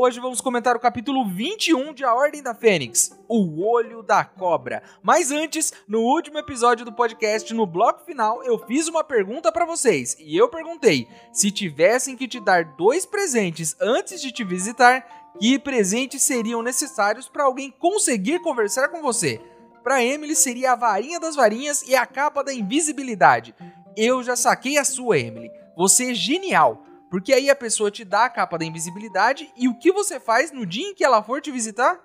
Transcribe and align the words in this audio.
Hoje 0.00 0.20
vamos 0.20 0.40
comentar 0.40 0.76
o 0.76 0.78
capítulo 0.80 1.28
21 1.28 1.92
de 1.92 2.04
A 2.04 2.14
Ordem 2.14 2.40
da 2.40 2.54
Fênix, 2.54 3.18
O 3.26 3.66
Olho 3.68 4.00
da 4.00 4.24
Cobra. 4.24 4.80
Mas 5.02 5.32
antes, 5.32 5.72
no 5.88 6.02
último 6.02 6.38
episódio 6.38 6.84
do 6.84 6.92
podcast, 6.92 7.52
no 7.52 7.66
bloco 7.66 8.04
final, 8.04 8.40
eu 8.44 8.64
fiz 8.64 8.86
uma 8.86 9.02
pergunta 9.02 9.50
para 9.50 9.66
vocês. 9.66 10.16
E 10.20 10.36
eu 10.36 10.48
perguntei: 10.48 11.08
se 11.32 11.50
tivessem 11.50 12.16
que 12.16 12.28
te 12.28 12.38
dar 12.38 12.76
dois 12.76 13.04
presentes 13.04 13.74
antes 13.80 14.20
de 14.20 14.30
te 14.30 14.44
visitar, 14.44 15.04
que 15.40 15.58
presentes 15.58 16.22
seriam 16.22 16.62
necessários 16.62 17.28
para 17.28 17.42
alguém 17.42 17.68
conseguir 17.68 18.38
conversar 18.38 18.90
com 18.90 19.02
você? 19.02 19.40
Para 19.82 20.04
Emily 20.04 20.36
seria 20.36 20.74
a 20.74 20.76
varinha 20.76 21.18
das 21.18 21.34
varinhas 21.34 21.82
e 21.82 21.96
a 21.96 22.06
capa 22.06 22.44
da 22.44 22.54
invisibilidade. 22.54 23.52
Eu 23.96 24.22
já 24.22 24.36
saquei 24.36 24.78
a 24.78 24.84
sua, 24.84 25.18
Emily. 25.18 25.50
Você 25.76 26.12
é 26.12 26.14
genial. 26.14 26.84
Porque 27.10 27.32
aí 27.32 27.48
a 27.48 27.56
pessoa 27.56 27.90
te 27.90 28.04
dá 28.04 28.26
a 28.26 28.30
capa 28.30 28.58
da 28.58 28.64
invisibilidade 28.64 29.50
e 29.56 29.68
o 29.68 29.78
que 29.78 29.92
você 29.92 30.20
faz 30.20 30.52
no 30.52 30.66
dia 30.66 30.88
em 30.88 30.94
que 30.94 31.04
ela 31.04 31.22
for 31.22 31.40
te 31.40 31.50
visitar? 31.50 31.98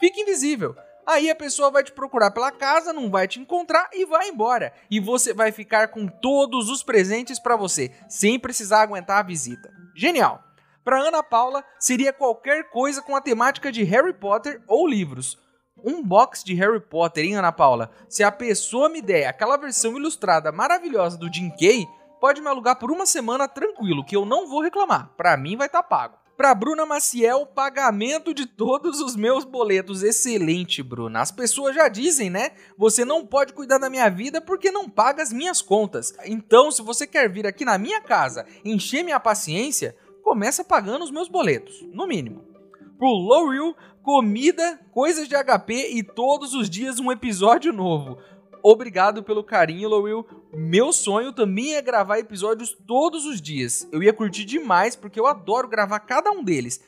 Fica 0.00 0.20
invisível. 0.20 0.74
Aí 1.06 1.30
a 1.30 1.34
pessoa 1.34 1.70
vai 1.70 1.82
te 1.82 1.92
procurar 1.92 2.30
pela 2.30 2.52
casa, 2.52 2.92
não 2.92 3.10
vai 3.10 3.26
te 3.26 3.40
encontrar 3.40 3.88
e 3.94 4.04
vai 4.04 4.28
embora. 4.28 4.72
E 4.90 5.00
você 5.00 5.32
vai 5.32 5.50
ficar 5.50 5.88
com 5.88 6.06
todos 6.06 6.68
os 6.68 6.82
presentes 6.82 7.38
para 7.38 7.56
você, 7.56 7.90
sem 8.08 8.38
precisar 8.38 8.82
aguentar 8.82 9.18
a 9.18 9.26
visita. 9.26 9.72
Genial! 9.96 10.44
Para 10.84 11.00
Ana 11.00 11.22
Paula, 11.22 11.64
seria 11.78 12.12
qualquer 12.12 12.70
coisa 12.70 13.02
com 13.02 13.16
a 13.16 13.20
temática 13.20 13.72
de 13.72 13.84
Harry 13.84 14.12
Potter 14.12 14.62
ou 14.66 14.86
livros. 14.86 15.38
Um 15.84 16.02
box 16.02 16.42
de 16.42 16.54
Harry 16.54 16.80
Potter, 16.80 17.24
hein, 17.24 17.36
Ana 17.36 17.52
Paula? 17.52 17.90
Se 18.08 18.22
a 18.22 18.32
pessoa 18.32 18.88
me 18.88 19.00
der 19.00 19.26
aquela 19.26 19.56
versão 19.56 19.96
ilustrada 19.96 20.50
maravilhosa 20.50 21.16
do 21.16 21.32
Jim 21.32 21.50
Kay, 21.50 21.86
pode 22.20 22.40
me 22.40 22.48
alugar 22.48 22.78
por 22.78 22.90
uma 22.90 23.06
semana 23.06 23.48
tranquilo, 23.48 24.04
que 24.04 24.16
eu 24.16 24.24
não 24.24 24.48
vou 24.48 24.62
reclamar. 24.62 25.10
Para 25.16 25.36
mim 25.36 25.56
vai 25.56 25.66
estar 25.66 25.82
tá 25.82 25.88
pago. 25.88 26.18
Para 26.36 26.54
Bruna 26.54 26.86
Maciel, 26.86 27.44
pagamento 27.46 28.32
de 28.32 28.46
todos 28.46 29.00
os 29.00 29.16
meus 29.16 29.44
boletos. 29.44 30.04
Excelente, 30.04 30.84
Bruna. 30.84 31.20
As 31.20 31.32
pessoas 31.32 31.74
já 31.74 31.88
dizem, 31.88 32.30
né? 32.30 32.52
Você 32.76 33.04
não 33.04 33.26
pode 33.26 33.52
cuidar 33.52 33.78
da 33.78 33.90
minha 33.90 34.08
vida 34.08 34.40
porque 34.40 34.70
não 34.70 34.88
paga 34.88 35.20
as 35.20 35.32
minhas 35.32 35.60
contas. 35.60 36.14
Então, 36.24 36.70
se 36.70 36.80
você 36.80 37.08
quer 37.08 37.28
vir 37.28 37.44
aqui 37.44 37.64
na 37.64 37.76
minha 37.76 38.00
casa 38.00 38.46
encher 38.64 39.02
minha 39.02 39.18
paciência, 39.18 39.96
começa 40.22 40.62
pagando 40.62 41.04
os 41.04 41.10
meus 41.10 41.28
boletos, 41.28 41.82
no 41.92 42.06
mínimo. 42.06 42.44
Pro 42.96 43.08
Lowell, 43.08 43.74
comida, 44.00 44.78
coisas 44.92 45.28
de 45.28 45.34
HP 45.34 45.90
e 45.90 46.04
todos 46.04 46.54
os 46.54 46.70
dias 46.70 47.00
um 47.00 47.10
episódio 47.10 47.72
novo. 47.72 48.16
Obrigado 48.62 49.22
pelo 49.22 49.44
carinho, 49.44 49.88
Lowell. 49.88 50.26
Meu 50.52 50.92
sonho 50.92 51.32
também 51.32 51.74
é 51.74 51.82
gravar 51.82 52.18
episódios 52.18 52.76
todos 52.86 53.24
os 53.24 53.40
dias. 53.40 53.88
Eu 53.92 54.02
ia 54.02 54.12
curtir 54.12 54.44
demais 54.44 54.96
porque 54.96 55.18
eu 55.18 55.26
adoro 55.26 55.68
gravar 55.68 56.00
cada 56.00 56.30
um 56.30 56.42
deles. 56.42 56.80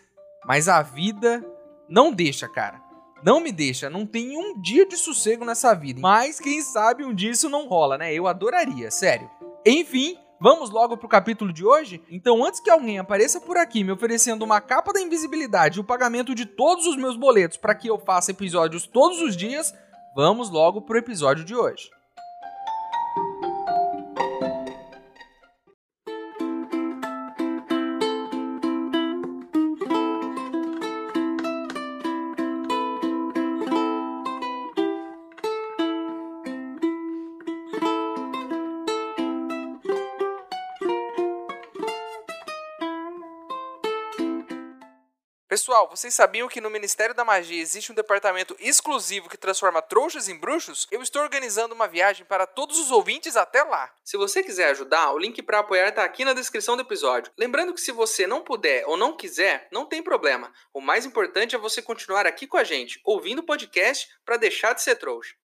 Mas 0.46 0.68
a 0.68 0.82
vida 0.82 1.44
não 1.88 2.12
deixa, 2.12 2.48
cara. 2.48 2.82
Não 3.22 3.40
me 3.40 3.52
deixa, 3.52 3.90
não 3.90 4.06
tem 4.06 4.38
um 4.38 4.60
dia 4.60 4.86
de 4.86 4.96
sossego 4.96 5.44
nessa 5.44 5.74
vida. 5.74 6.00
Mas 6.00 6.40
quem 6.40 6.62
sabe 6.62 7.04
um 7.04 7.14
dia 7.14 7.30
isso 7.30 7.50
não 7.50 7.68
rola, 7.68 7.98
né? 7.98 8.14
Eu 8.14 8.26
adoraria, 8.26 8.90
sério. 8.90 9.30
Enfim, 9.66 10.16
Vamos 10.42 10.70
logo 10.70 10.96
pro 10.96 11.06
capítulo 11.06 11.52
de 11.52 11.66
hoje? 11.66 12.02
Então, 12.10 12.42
antes 12.42 12.60
que 12.60 12.70
alguém 12.70 12.98
apareça 12.98 13.38
por 13.42 13.58
aqui 13.58 13.84
me 13.84 13.92
oferecendo 13.92 14.42
uma 14.42 14.58
capa 14.58 14.90
da 14.90 14.98
invisibilidade 14.98 15.76
e 15.76 15.80
o 15.82 15.84
pagamento 15.84 16.34
de 16.34 16.46
todos 16.46 16.86
os 16.86 16.96
meus 16.96 17.14
boletos 17.14 17.58
para 17.58 17.74
que 17.74 17.88
eu 17.88 17.98
faça 17.98 18.30
episódios 18.30 18.86
todos 18.86 19.20
os 19.20 19.36
dias, 19.36 19.74
vamos 20.14 20.50
logo 20.50 20.82
pro 20.82 20.98
episódio 20.98 21.44
de 21.44 21.54
hoje. 21.54 21.90
Pessoal, 45.70 45.88
vocês 45.88 46.12
sabiam 46.12 46.48
que 46.48 46.60
no 46.60 46.68
Ministério 46.68 47.14
da 47.14 47.24
Magia 47.24 47.62
existe 47.62 47.92
um 47.92 47.94
departamento 47.94 48.56
exclusivo 48.58 49.28
que 49.28 49.36
transforma 49.36 49.80
trouxas 49.80 50.28
em 50.28 50.36
bruxos? 50.36 50.88
Eu 50.90 51.00
estou 51.00 51.22
organizando 51.22 51.76
uma 51.76 51.86
viagem 51.86 52.26
para 52.26 52.44
todos 52.44 52.76
os 52.76 52.90
ouvintes 52.90 53.36
até 53.36 53.62
lá. 53.62 53.88
Se 54.02 54.16
você 54.16 54.42
quiser 54.42 54.70
ajudar, 54.70 55.12
o 55.12 55.18
link 55.18 55.40
para 55.42 55.60
apoiar 55.60 55.90
está 55.90 56.02
aqui 56.02 56.24
na 56.24 56.32
descrição 56.32 56.74
do 56.74 56.82
episódio. 56.82 57.30
Lembrando 57.38 57.72
que 57.72 57.80
se 57.80 57.92
você 57.92 58.26
não 58.26 58.42
puder 58.42 58.84
ou 58.88 58.96
não 58.96 59.16
quiser, 59.16 59.68
não 59.70 59.86
tem 59.86 60.02
problema. 60.02 60.52
O 60.74 60.80
mais 60.80 61.06
importante 61.06 61.54
é 61.54 61.58
você 61.58 61.80
continuar 61.80 62.26
aqui 62.26 62.48
com 62.48 62.56
a 62.56 62.64
gente, 62.64 63.00
ouvindo 63.04 63.38
o 63.38 63.46
podcast 63.46 64.08
para 64.24 64.36
deixar 64.36 64.72
de 64.72 64.82
ser 64.82 64.96
trouxa. 64.96 65.36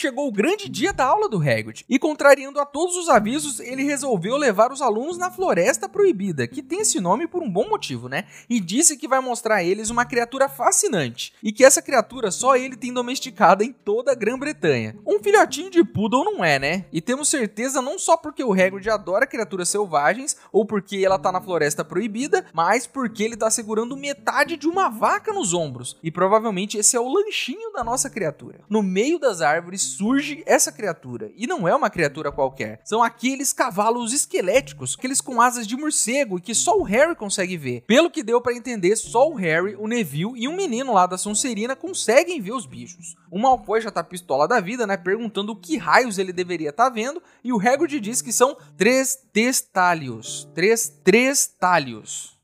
Chegou 0.00 0.28
o 0.28 0.32
grande 0.32 0.68
dia 0.68 0.92
da 0.92 1.04
aula 1.04 1.28
do 1.28 1.38
Hagrid, 1.38 1.84
e 1.88 1.98
contrariando 1.98 2.60
a 2.60 2.66
todos 2.66 2.96
os 2.96 3.08
avisos, 3.08 3.60
ele 3.60 3.82
resolveu 3.82 4.36
levar 4.36 4.72
os 4.72 4.80
alunos 4.80 5.18
na 5.18 5.30
Floresta 5.30 5.88
Proibida, 5.88 6.46
que 6.46 6.62
tem 6.62 6.80
esse 6.80 7.00
nome 7.00 7.26
por 7.26 7.42
um 7.42 7.50
bom 7.50 7.68
motivo, 7.68 8.08
né? 8.08 8.24
E 8.48 8.60
disse 8.60 8.96
que 8.96 9.08
vai 9.08 9.20
mostrar 9.20 9.56
a 9.56 9.64
eles 9.64 9.90
uma 9.90 10.04
criatura 10.04 10.48
fascinante, 10.48 11.32
e 11.42 11.52
que 11.52 11.64
essa 11.64 11.82
criatura 11.82 12.30
só 12.30 12.56
ele 12.56 12.76
tem 12.76 12.92
domesticada 12.92 13.64
em 13.64 13.72
toda 13.72 14.12
a 14.12 14.14
Grã-Bretanha. 14.14 14.96
Um 15.06 15.18
filhotinho 15.20 15.70
de 15.70 15.82
poodle 15.82 16.24
não 16.24 16.44
é, 16.44 16.58
né? 16.58 16.84
E 16.92 17.00
temos 17.00 17.28
certeza 17.28 17.82
não 17.82 17.98
só 17.98 18.16
porque 18.16 18.44
o 18.44 18.52
Hagrid 18.52 18.88
adora 18.88 19.26
criaturas 19.26 19.68
selvagens, 19.68 20.36
ou 20.52 20.64
porque 20.64 21.02
ela 21.04 21.18
tá 21.18 21.32
na 21.32 21.40
Floresta 21.40 21.84
Proibida, 21.84 22.46
mas 22.52 22.86
porque 22.86 23.22
ele 23.22 23.36
tá 23.36 23.50
segurando 23.50 23.96
metade 23.96 24.56
de 24.56 24.68
uma 24.68 24.88
vaca 24.88 25.32
nos 25.32 25.52
ombros. 25.52 25.96
E 26.02 26.10
provavelmente 26.10 26.78
esse 26.78 26.96
é 26.96 27.00
o 27.00 27.08
lanchinho 27.08 27.72
da 27.72 27.82
nossa 27.82 28.08
criatura. 28.08 28.60
No 28.68 28.82
meio 28.82 29.18
das 29.18 29.40
árvores 29.40 29.87
surge 29.88 30.42
essa 30.46 30.70
criatura. 30.70 31.30
E 31.36 31.46
não 31.46 31.66
é 31.66 31.74
uma 31.74 31.90
criatura 31.90 32.30
qualquer. 32.30 32.80
São 32.84 33.02
aqueles 33.02 33.52
cavalos 33.52 34.12
esqueléticos, 34.12 34.96
aqueles 34.98 35.20
com 35.20 35.40
asas 35.40 35.66
de 35.66 35.76
morcego 35.76 36.38
e 36.38 36.40
que 36.40 36.54
só 36.54 36.78
o 36.78 36.82
Harry 36.82 37.14
consegue 37.14 37.56
ver. 37.56 37.82
Pelo 37.86 38.10
que 38.10 38.22
deu 38.22 38.40
para 38.40 38.54
entender, 38.54 38.96
só 38.96 39.28
o 39.28 39.34
Harry, 39.34 39.76
o 39.76 39.86
Neville 39.86 40.32
e 40.36 40.48
um 40.48 40.56
menino 40.56 40.92
lá 40.92 41.06
da 41.06 41.18
Sonserina 41.18 41.74
conseguem 41.74 42.40
ver 42.40 42.52
os 42.52 42.66
bichos. 42.66 43.16
O 43.30 43.38
Malfoy 43.38 43.80
já 43.80 43.90
tá 43.90 44.02
pistola 44.02 44.46
da 44.46 44.60
vida, 44.60 44.86
né, 44.86 44.96
perguntando 44.96 45.56
que 45.56 45.76
raios 45.76 46.18
ele 46.18 46.32
deveria 46.32 46.70
estar 46.70 46.84
tá 46.84 46.90
vendo, 46.90 47.22
e 47.42 47.52
o 47.52 47.60
Hagrid 47.60 48.00
diz 48.00 48.22
que 48.22 48.32
são 48.32 48.56
três 48.76 49.18
testálios. 49.32 50.48
Três 50.54 50.88
trestalhos. 51.02 52.38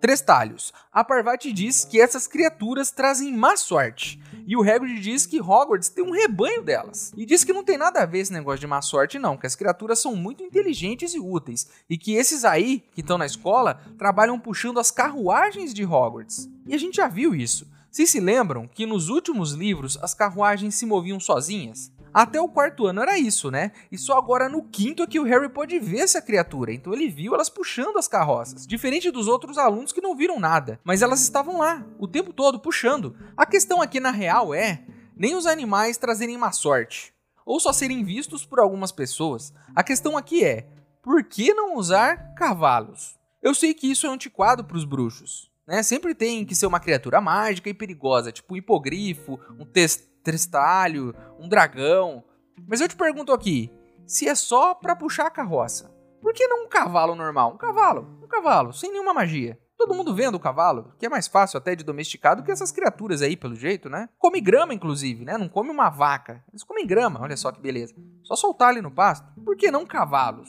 Trestalhos. 0.00 0.72
A 0.92 1.02
Parvati 1.02 1.50
diz 1.50 1.84
que 1.84 1.98
essas 1.98 2.26
criaturas 2.26 2.90
trazem 2.90 3.32
má 3.32 3.56
sorte. 3.56 4.20
E 4.46 4.56
o 4.56 4.62
Hagrid 4.62 5.00
diz 5.00 5.26
que 5.26 5.40
Hogwarts 5.40 5.88
tem 5.88 6.04
um 6.04 6.10
rebanho 6.10 6.62
delas. 6.62 7.12
E 7.16 7.24
diz 7.24 7.44
que 7.44 7.52
não 7.52 7.64
tem 7.64 7.78
nada 7.78 8.02
a 8.02 8.06
ver 8.06 8.18
esse 8.18 8.32
negócio 8.32 8.60
de 8.60 8.66
má 8.66 8.82
sorte, 8.82 9.18
não, 9.18 9.36
que 9.36 9.46
as 9.46 9.56
criaturas 9.56 9.98
são 9.98 10.14
muito 10.14 10.42
inteligentes 10.42 11.14
e 11.14 11.20
úteis. 11.20 11.66
E 11.88 11.96
que 11.96 12.14
esses 12.14 12.44
aí, 12.44 12.84
que 12.92 13.00
estão 13.00 13.16
na 13.16 13.26
escola, 13.26 13.80
trabalham 13.98 14.38
puxando 14.38 14.78
as 14.78 14.90
carruagens 14.90 15.72
de 15.72 15.84
Hogwarts. 15.84 16.48
E 16.66 16.74
a 16.74 16.78
gente 16.78 16.96
já 16.96 17.08
viu 17.08 17.34
isso. 17.34 17.66
Vocês 17.90 18.10
se 18.10 18.18
lembram 18.18 18.66
que 18.66 18.86
nos 18.86 19.08
últimos 19.08 19.52
livros 19.52 19.96
as 20.02 20.14
carruagens 20.14 20.74
se 20.74 20.84
moviam 20.84 21.20
sozinhas? 21.20 21.92
Até 22.14 22.40
o 22.40 22.48
quarto 22.48 22.86
ano 22.86 23.02
era 23.02 23.18
isso, 23.18 23.50
né? 23.50 23.72
E 23.90 23.98
só 23.98 24.16
agora 24.16 24.48
no 24.48 24.62
quinto 24.62 25.02
é 25.02 25.06
que 25.06 25.18
o 25.18 25.24
Harry 25.24 25.48
pode 25.48 25.76
ver 25.80 25.98
essa 25.98 26.22
criatura. 26.22 26.72
Então 26.72 26.92
ele 26.92 27.08
viu 27.08 27.34
elas 27.34 27.48
puxando 27.48 27.96
as 27.96 28.06
carroças. 28.06 28.64
Diferente 28.64 29.10
dos 29.10 29.26
outros 29.26 29.58
alunos 29.58 29.90
que 29.90 30.00
não 30.00 30.14
viram 30.14 30.38
nada. 30.38 30.78
Mas 30.84 31.02
elas 31.02 31.20
estavam 31.20 31.58
lá, 31.58 31.84
o 31.98 32.06
tempo 32.06 32.32
todo, 32.32 32.60
puxando. 32.60 33.16
A 33.36 33.44
questão 33.44 33.82
aqui 33.82 33.98
na 33.98 34.12
real 34.12 34.54
é 34.54 34.84
nem 35.16 35.34
os 35.34 35.44
animais 35.44 35.96
trazerem 35.96 36.38
má 36.38 36.52
sorte. 36.52 37.12
Ou 37.44 37.58
só 37.58 37.72
serem 37.72 38.04
vistos 38.04 38.46
por 38.46 38.60
algumas 38.60 38.92
pessoas. 38.92 39.52
A 39.74 39.82
questão 39.82 40.16
aqui 40.16 40.44
é: 40.44 40.68
por 41.02 41.24
que 41.24 41.52
não 41.52 41.76
usar 41.76 42.32
cavalos? 42.34 43.18
Eu 43.42 43.54
sei 43.56 43.74
que 43.74 43.90
isso 43.90 44.06
é 44.06 44.10
antiquado 44.10 44.64
para 44.64 44.76
os 44.76 44.84
bruxos. 44.84 45.50
Né? 45.66 45.82
Sempre 45.82 46.14
tem 46.14 46.44
que 46.44 46.54
ser 46.54 46.66
uma 46.66 46.80
criatura 46.80 47.20
mágica 47.20 47.68
e 47.68 47.74
perigosa, 47.74 48.30
tipo 48.30 48.54
um 48.54 48.56
hipogrifo, 48.56 49.38
um 49.58 49.64
test 49.64 50.13
tristalho, 50.24 51.14
um 51.38 51.48
dragão. 51.48 52.24
Mas 52.66 52.80
eu 52.80 52.88
te 52.88 52.96
pergunto 52.96 53.32
aqui, 53.32 53.70
se 54.06 54.28
é 54.28 54.34
só 54.34 54.74
para 54.74 54.96
puxar 54.96 55.26
a 55.26 55.30
carroça, 55.30 55.94
por 56.20 56.32
que 56.32 56.48
não 56.48 56.64
um 56.64 56.68
cavalo 56.68 57.14
normal? 57.14 57.52
Um 57.52 57.58
cavalo, 57.58 58.18
um 58.22 58.26
cavalo, 58.26 58.72
sem 58.72 58.90
nenhuma 58.90 59.14
magia. 59.14 59.58
Todo 59.76 59.94
mundo 59.94 60.14
vendo 60.14 60.36
o 60.36 60.40
cavalo, 60.40 60.94
que 60.98 61.04
é 61.04 61.08
mais 61.08 61.26
fácil 61.26 61.58
até 61.58 61.74
de 61.74 61.84
domesticar 61.84 62.36
do 62.36 62.42
que 62.42 62.50
essas 62.50 62.70
criaturas 62.70 63.20
aí, 63.20 63.36
pelo 63.36 63.54
jeito, 63.54 63.90
né? 63.90 64.08
Come 64.18 64.40
grama, 64.40 64.72
inclusive, 64.72 65.24
né? 65.24 65.36
Não 65.36 65.48
come 65.48 65.68
uma 65.70 65.90
vaca. 65.90 66.42
Eles 66.50 66.62
comem 66.62 66.86
grama, 66.86 67.20
olha 67.20 67.36
só 67.36 67.52
que 67.52 67.60
beleza. 67.60 67.94
Só 68.22 68.36
soltar 68.36 68.70
ali 68.70 68.80
no 68.80 68.90
pasto. 68.90 69.26
Por 69.44 69.56
que 69.56 69.70
não 69.70 69.84
cavalos? 69.84 70.48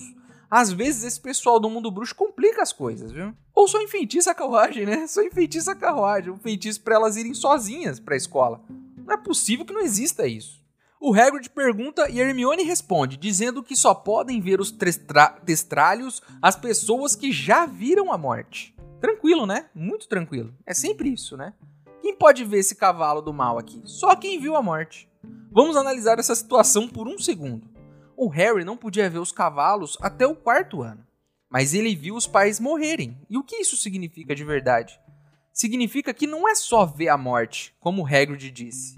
Às 0.50 0.72
vezes 0.72 1.04
esse 1.04 1.20
pessoal 1.20 1.60
do 1.60 1.70
mundo 1.70 1.92
bruxo 1.92 2.16
complica 2.16 2.62
as 2.62 2.72
coisas, 2.72 3.12
viu? 3.12 3.34
Ou 3.54 3.68
só 3.68 3.82
enfeitiça 3.82 4.32
a 4.32 4.36
carruagem, 4.36 4.86
né? 4.86 5.08
Só 5.08 5.22
enfeitiça 5.24 5.72
a 5.72 5.76
carruagem. 5.76 6.32
Um 6.32 6.40
feitiço 6.40 6.82
para 6.82 6.96
elas 6.96 7.18
irem 7.18 7.34
sozinhas 7.34 8.00
pra 8.00 8.16
escola. 8.16 8.62
Não 9.06 9.14
é 9.14 9.18
possível 9.18 9.64
que 9.64 9.74
não 9.74 9.82
exista 9.82 10.28
isso. 10.28 10.66
O 11.00 11.14
Hagrid 11.14 11.50
pergunta 11.52 12.10
e 12.10 12.20
Hermione 12.20 12.64
responde, 12.64 13.16
dizendo 13.16 13.62
que 13.62 13.76
só 13.76 13.94
podem 13.94 14.42
ver 14.42 14.60
os 14.60 14.74
testralhos 15.46 16.22
as 16.42 16.56
pessoas 16.56 17.16
que 17.16 17.32
já 17.32 17.68
viram 17.68 18.12
a 18.12 18.18
morte. 18.18 18.76
Tranquilo, 19.00 19.46
né? 19.46 19.70
Muito 19.76 20.08
tranquilo. 20.08 20.54
É 20.66 20.74
sempre 20.74 21.10
isso, 21.10 21.38
né? 21.38 21.54
Quem 22.02 22.16
pode 22.16 22.44
ver 22.44 22.60
esse 22.60 22.76
cavalo 22.76 23.22
do 23.22 23.32
mal 23.32 23.60
aqui? 23.60 23.82
Só 23.86 24.16
quem 24.16 24.40
viu 24.40 24.56
a 24.56 24.64
morte. 24.64 25.08
Vamos 25.52 25.78
analisar 25.78 26.18
essa 26.18 26.34
situação 26.34 26.88
por 26.88 27.08
um 27.08 27.20
segundo. 27.20 27.70
O 28.18 28.28
Harry 28.28 28.64
não 28.64 28.78
podia 28.78 29.10
ver 29.10 29.20
os 29.20 29.32
cavalos 29.32 29.98
até 30.02 30.26
o 30.26 30.36
quarto 30.36 30.82
ano, 30.82 31.06
mas 31.50 31.74
ele 31.74 31.96
viu 31.96 32.16
os 32.16 32.26
pais 32.26 32.60
morrerem. 32.60 33.20
E 33.30 33.38
o 33.38 33.44
que 33.44 33.58
isso 33.58 33.78
significa 33.78 34.34
de 34.34 34.44
verdade? 34.44 35.00
Significa 35.56 36.14
que 36.14 36.28
não 36.28 36.50
é 36.50 36.54
só 36.54 36.86
ver 36.86 37.08
a 37.08 37.18
morte, 37.18 37.74
como 37.80 38.04
o 38.04 38.06
Hagrid 38.06 38.52
disse. 38.52 38.98